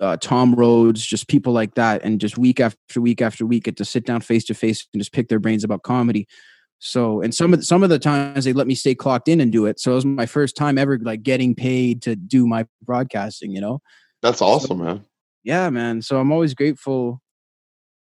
[0.00, 3.76] uh, Tom Rhodes, just people like that, and just week after week after week get
[3.78, 6.26] to sit down face to face and just pick their brains about comedy.
[6.80, 9.40] So, and some of the, some of the times they let me stay clocked in
[9.40, 9.80] and do it.
[9.80, 13.50] So it was my first time ever like getting paid to do my broadcasting.
[13.52, 13.82] You know,
[14.22, 15.04] that's awesome, so, man.
[15.42, 16.02] Yeah, man.
[16.02, 17.20] So I'm always grateful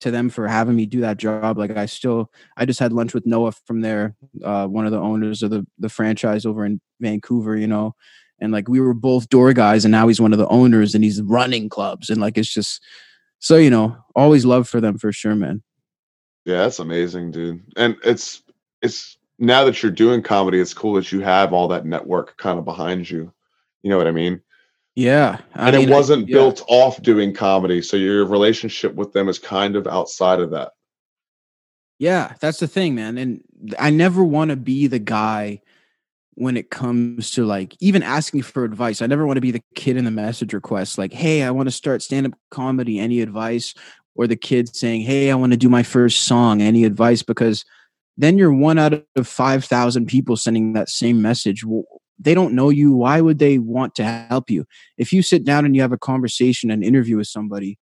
[0.00, 1.58] to them for having me do that job.
[1.58, 5.00] Like I still, I just had lunch with Noah from there, uh, one of the
[5.00, 7.56] owners of the the franchise over in Vancouver.
[7.56, 7.94] You know,
[8.40, 11.04] and like we were both door guys, and now he's one of the owners, and
[11.04, 12.82] he's running clubs, and like it's just
[13.38, 15.62] so you know, always love for them for sure, man.
[16.44, 17.62] Yeah, that's amazing, dude.
[17.76, 18.42] And it's
[18.82, 22.58] it's now that you're doing comedy, it's cool that you have all that network kind
[22.58, 23.32] of behind you.
[23.82, 24.40] You know what I mean?
[25.00, 25.38] Yeah.
[25.54, 26.34] I and mean, it wasn't I, yeah.
[26.34, 27.80] built off doing comedy.
[27.80, 30.72] So your relationship with them is kind of outside of that.
[31.98, 33.16] Yeah, that's the thing, man.
[33.16, 33.42] And
[33.78, 35.62] I never want to be the guy
[36.34, 39.00] when it comes to like even asking for advice.
[39.00, 41.66] I never want to be the kid in the message request, like, hey, I want
[41.68, 42.98] to start stand up comedy.
[42.98, 43.72] Any advice?
[44.16, 46.60] Or the kid saying, hey, I want to do my first song.
[46.60, 47.22] Any advice?
[47.22, 47.64] Because
[48.18, 51.64] then you're one out of 5,000 people sending that same message.
[52.22, 52.92] They don't know you.
[52.92, 54.66] Why would they want to help you?
[54.98, 57.78] If you sit down and you have a conversation, an interview with somebody,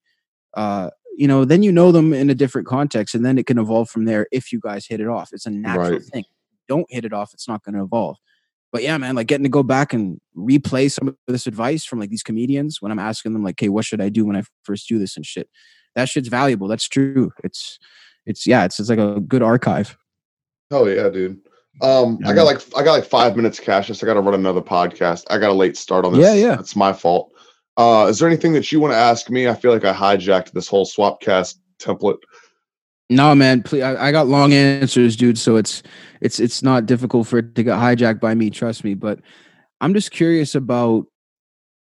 [0.55, 3.59] uh, you know, then you know them in a different context, and then it can
[3.59, 5.30] evolve from there if you guys hit it off.
[5.32, 6.03] It's a natural right.
[6.03, 6.24] thing.
[6.68, 8.16] Don't hit it off, it's not going to evolve.
[8.70, 11.99] But yeah, man, like getting to go back and replay some of this advice from
[11.99, 14.43] like these comedians when I'm asking them, like, hey, what should I do when I
[14.62, 15.49] first do this and shit?
[15.97, 16.68] That shit's valuable.
[16.68, 17.32] That's true.
[17.43, 17.78] It's,
[18.26, 19.97] it's, yeah, it's, it's like a good archive.
[20.70, 21.41] Oh yeah, dude.
[21.81, 24.03] Um, I got like I got like five minutes, Cassius.
[24.03, 25.24] I got to run another podcast.
[25.31, 26.22] I got a late start on this.
[26.22, 26.59] Yeah, yeah.
[26.59, 27.33] It's my fault.
[27.76, 29.49] Uh, is there anything that you want to ask me?
[29.49, 32.18] I feel like I hijacked this whole swapcast template.
[33.09, 33.62] No, man.
[33.62, 35.39] Please, I, I, got long answers, dude.
[35.39, 35.83] So it's
[36.20, 38.51] it's it's not difficult for it to get hijacked by me.
[38.51, 38.95] Trust me.
[38.95, 39.20] But
[39.81, 41.07] I'm just curious about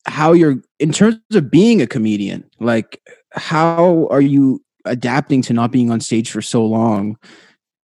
[0.07, 2.49] how you're in terms of being a comedian.
[2.59, 3.01] Like,
[3.33, 7.17] how are you adapting to not being on stage for so long?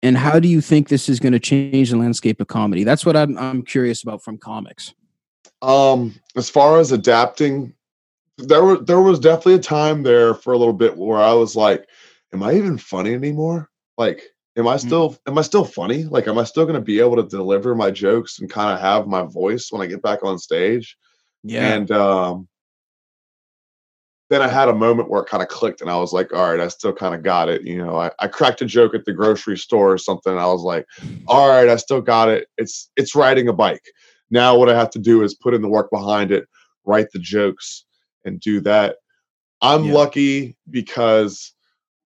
[0.01, 2.83] And how do you think this is going to change the landscape of comedy?
[2.83, 4.93] That's what I'm I'm curious about from comics.
[5.61, 7.73] Um, as far as adapting,
[8.37, 11.55] there were there was definitely a time there for a little bit where I was
[11.55, 11.87] like,
[12.33, 13.69] am I even funny anymore?
[13.97, 14.23] Like,
[14.55, 14.79] am I mm.
[14.79, 15.31] still mm-hmm.
[15.31, 16.03] am I still funny?
[16.03, 18.79] Like, am I still going to be able to deliver my jokes and kind of
[18.79, 20.97] have my voice when I get back on stage?
[21.43, 21.73] Yeah.
[21.73, 22.48] And um,
[24.29, 26.51] then I had a moment where it kind of clicked, and I was like, all
[26.51, 27.63] right, I still kind of got it.
[27.63, 30.61] You know, I, I cracked a joke at the grocery store or something, I was
[30.61, 30.85] like,
[31.27, 32.47] all right, I still got it.
[32.57, 33.83] It's it's riding a bike.
[34.31, 36.47] Now what I have to do is put in the work behind it,
[36.85, 37.85] write the jokes,
[38.25, 38.97] and do that.
[39.61, 39.93] I'm yeah.
[39.93, 41.53] lucky because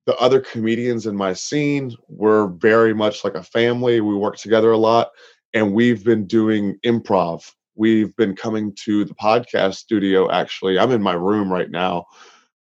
[0.07, 4.01] the other comedians in my scene were very much like a family.
[4.01, 5.11] We work together a lot
[5.55, 7.49] and we've been doing improv.
[7.75, 10.79] We've been coming to the podcast studio actually.
[10.79, 12.07] I'm in my room right now,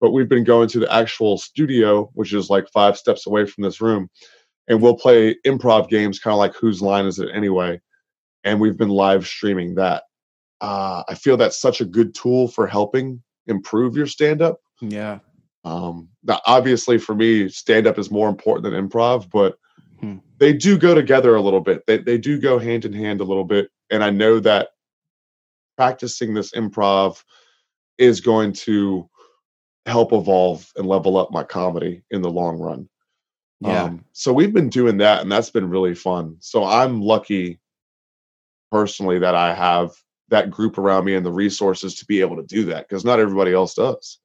[0.01, 3.63] but we've been going to the actual studio, which is like five steps away from
[3.63, 4.09] this room.
[4.69, 7.81] And we'll play improv games, kind of like whose line is it anyway?
[8.45, 10.05] And we've been live streaming that.
[10.61, 14.61] Uh, I feel that's such a good tool for helping improve your stand up.
[14.81, 15.19] Yeah.
[15.65, 19.59] Um, now, obviously, for me, stand up is more important than improv, but
[20.01, 20.19] hmm.
[20.39, 21.85] they do go together a little bit.
[21.87, 23.71] They, they do go hand in hand a little bit.
[23.91, 24.69] And I know that
[25.77, 27.23] practicing this improv
[27.99, 29.09] is going to
[29.87, 32.89] help evolve and level up my comedy in the long run.
[33.61, 33.85] Yeah.
[33.85, 36.37] Um, so we've been doing that, and that's been really fun.
[36.41, 37.61] So I'm lucky
[38.71, 39.93] personally that I have
[40.29, 43.21] that group around me and the resources to be able to do that because not
[43.21, 44.19] everybody else does.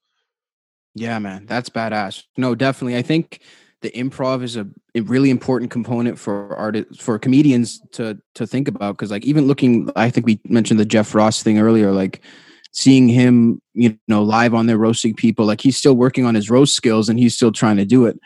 [0.96, 2.24] Yeah, man, that's badass.
[2.38, 2.98] No, definitely.
[2.98, 3.42] I think
[3.82, 8.68] the improv is a, a really important component for artists for comedians to to think
[8.68, 12.22] about because like even looking i think we mentioned the jeff ross thing earlier like
[12.72, 16.50] seeing him you know live on there roasting people like he's still working on his
[16.50, 18.20] roast skills and he's still trying to do it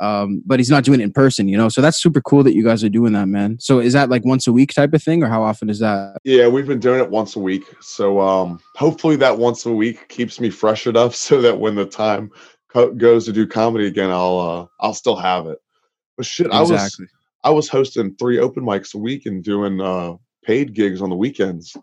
[0.00, 1.68] um, but he's not doing it in person, you know.
[1.68, 3.58] So that's super cool that you guys are doing that, man.
[3.58, 6.18] So is that like once a week type of thing, or how often is that?
[6.24, 7.64] Yeah, we've been doing it once a week.
[7.80, 11.86] So um, hopefully that once a week keeps me fresh enough so that when the
[11.86, 12.30] time
[12.68, 15.58] co- goes to do comedy again, I'll uh, I'll still have it.
[16.16, 16.58] But shit, exactly.
[16.64, 17.00] I was
[17.44, 20.14] I was hosting three open mics a week and doing uh,
[20.44, 21.76] paid gigs on the weekends.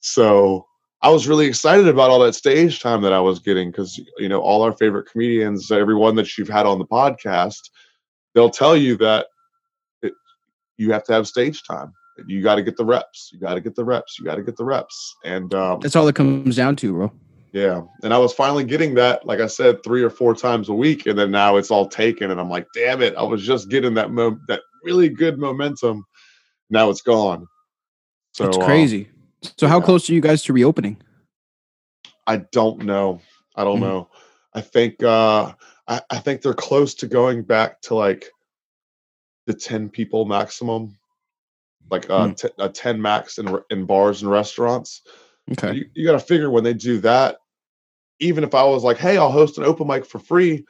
[0.00, 0.66] So
[1.02, 4.28] I was really excited about all that stage time that I was getting because you
[4.28, 7.70] know all our favorite comedians, everyone that you've had on the podcast,
[8.34, 9.26] they'll tell you that
[10.02, 10.12] it,
[10.76, 11.92] you have to have stage time.
[12.26, 13.30] You got to get the reps.
[13.32, 14.18] You got to get the reps.
[14.18, 17.12] You got to get the reps, and um, that's all it comes down to, bro.
[17.52, 20.74] Yeah, and I was finally getting that, like I said, three or four times a
[20.74, 23.16] week, and then now it's all taken, and I'm like, damn it!
[23.16, 26.04] I was just getting that mo- that really good momentum.
[26.70, 27.48] Now it's gone.
[28.32, 29.08] So it's uh, crazy.
[29.44, 30.96] Uh, so how close are you guys to reopening?
[32.26, 33.20] I don't know.
[33.56, 33.84] I don't mm-hmm.
[33.84, 34.08] know.
[34.54, 35.52] I think uh
[35.88, 38.26] I, I think they're close to going back to like
[39.46, 40.96] the 10 people maximum.
[41.90, 42.32] Like uh mm-hmm.
[42.34, 45.02] t- a 10 max in in bars and restaurants.
[45.52, 45.74] Okay.
[45.74, 47.38] You, you got to figure when they do that
[48.20, 50.64] even if I was like, "Hey, I'll host an open mic for free,"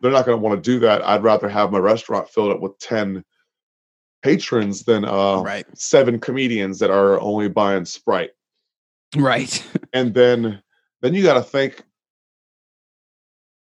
[0.00, 1.02] they're not going to want to do that.
[1.02, 3.24] I'd rather have my restaurant filled up with 10
[4.22, 5.66] patrons than uh, right.
[5.74, 8.32] seven comedians that are only buying Sprite.
[9.16, 9.64] Right.
[9.92, 10.60] and then
[11.00, 11.82] then you got to think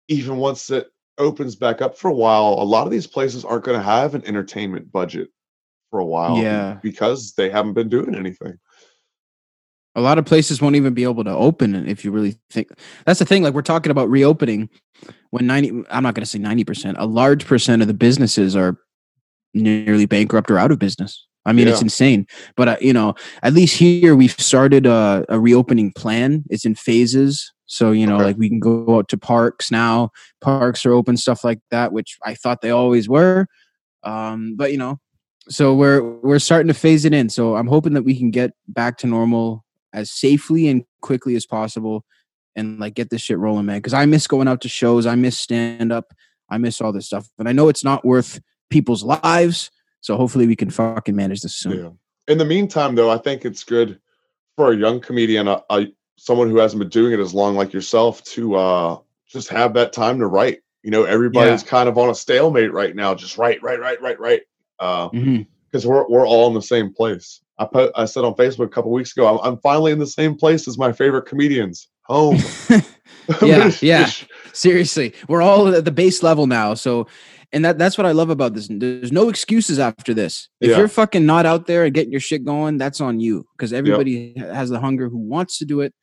[0.09, 0.89] even once it
[1.19, 4.15] opens back up for a while, a lot of these places aren't going to have
[4.15, 5.29] an entertainment budget
[5.91, 6.79] for a while yeah.
[6.83, 8.59] because they haven't been doing anything.
[10.01, 12.71] A lot of places won't even be able to open if you really think.
[13.05, 14.71] That's the thing like we're talking about reopening
[15.29, 18.79] when 90 I'm not going to say 90%, a large percent of the businesses are
[19.53, 21.27] nearly bankrupt or out of business.
[21.45, 21.75] I mean, Yeah.
[21.75, 22.27] it's insane.
[22.57, 26.45] But uh, you know, at least here we've started a, a reopening plan.
[26.49, 28.25] It's in phases, so you know, Okay.
[28.25, 30.13] like we can go out to parks now.
[30.41, 33.47] Parks are open, stuff like that, which I thought they always were.
[34.03, 34.99] Um, but you know,
[35.51, 37.29] so we're we're starting to phase it in.
[37.29, 39.63] So I'm hoping that we can get back to normal
[39.93, 42.05] as safely and quickly as possible,
[42.57, 43.79] and like get this shit rolling, man.
[43.79, 45.07] Because I miss going out to shows.
[45.07, 46.13] I miss stand up.
[46.49, 49.71] I miss all this stuff, and I know it's not worth people's lives.
[50.01, 51.79] So hopefully we can fucking manage this soon.
[51.85, 51.91] Yeah.
[52.33, 54.01] In the meantime, though, I think it's good
[54.57, 55.85] for a young comedian, uh, uh,
[56.17, 59.93] someone who hasn't been doing it as long like yourself, to uh, just have that
[59.93, 60.61] time to write.
[60.83, 63.15] You know, everybody's kind of on a stalemate right now.
[63.15, 64.43] Just write, write, write, write, write.
[64.79, 65.85] Because Mhm.
[65.85, 67.43] we're we're all in the same place.
[67.61, 70.07] I put I said on Facebook a couple weeks ago, I'm, I'm finally in the
[70.07, 72.39] same place as my favorite comedians, home.
[73.43, 74.11] Yeah, yeah.
[74.53, 76.75] Seriously, we're all at the base level now.
[76.75, 77.07] So,
[77.53, 78.69] and that that's what I love about this.
[78.69, 80.49] There's no excuses after this.
[80.61, 80.79] If Yeah.
[80.79, 83.47] you're fucking not out there and getting your shit going, that's on you.
[83.57, 85.95] Because everybody ha- has the hunger who wants to do it.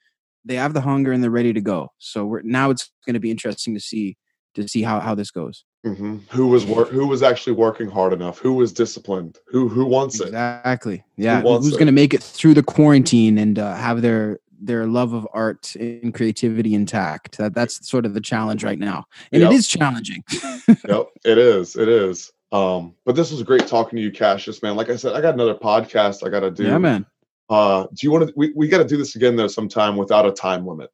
[0.45, 1.89] They have the hunger and they're ready to go.
[1.97, 4.15] So we're now it's going to be interesting to see
[4.55, 5.65] to see how how this goes.
[5.83, 8.39] Hmm Who was wor- who was actually working hard enough?
[8.39, 9.37] Who was disciplined?
[9.47, 10.25] Who who wants it?
[10.27, 11.03] Exactly.
[11.17, 11.41] Yeah.
[11.41, 15.13] wants Who's going to make it through the quarantine and uh, have their their love
[15.13, 17.37] of art and creativity intact?
[17.37, 19.51] That that's sort of the challenge right now, and Yep.
[19.51, 20.23] it is challenging.
[20.67, 21.75] yep, it is.
[21.75, 22.31] It is.
[22.51, 24.75] Um, but this was great talking to you, Cassius, man.
[24.75, 26.63] Like I said, I got another podcast I got to do.
[26.63, 27.05] yeah, man.
[27.49, 28.33] Uh, do you want to?
[28.35, 30.89] We, we got to do this again though, sometime without a time limit.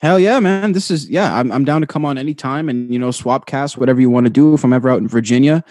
[0.00, 0.72] Hell yeah, man.
[0.72, 3.78] This is yeah, I'm I'm down to come on anytime and you know, swap cast,
[3.78, 4.52] whatever you want to do.
[4.54, 5.64] If I'm ever out in Virginia,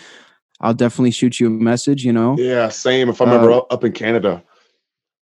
[0.62, 2.36] I'll definitely shoot you a message, you know.
[2.38, 3.10] Yeah, same.
[3.10, 4.44] If I'm ever Uh, up- up in Canada,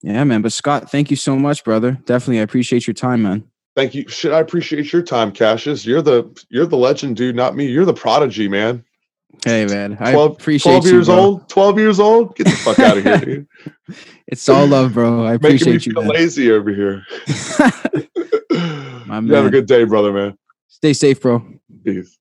[0.02, 0.42] Yeah, man.
[0.44, 1.98] But Scott, thank you so much, brother.
[2.06, 3.44] Definitely I appreciate your time, man.
[3.76, 4.08] thank you.
[4.08, 5.86] Shit, I appreciate your time, Cassius.
[5.86, 7.36] You're the you're the legend, dude.
[7.36, 7.66] Not me.
[7.66, 8.84] You're the prodigy, man.
[9.44, 9.98] Hey man.
[10.00, 11.16] I 12, appreciate 12 years bro.
[11.16, 11.50] old.
[11.50, 12.36] Twelve years old.
[12.36, 13.48] Get the fuck out of here, dude.
[14.28, 15.24] It's all love, bro.
[15.24, 16.14] I appreciate you, feel man.
[16.14, 17.06] lazy over here.
[19.06, 20.36] My you have a good day, brother, man.
[20.68, 21.46] Stay safe, bro.
[21.84, 22.18] Peace.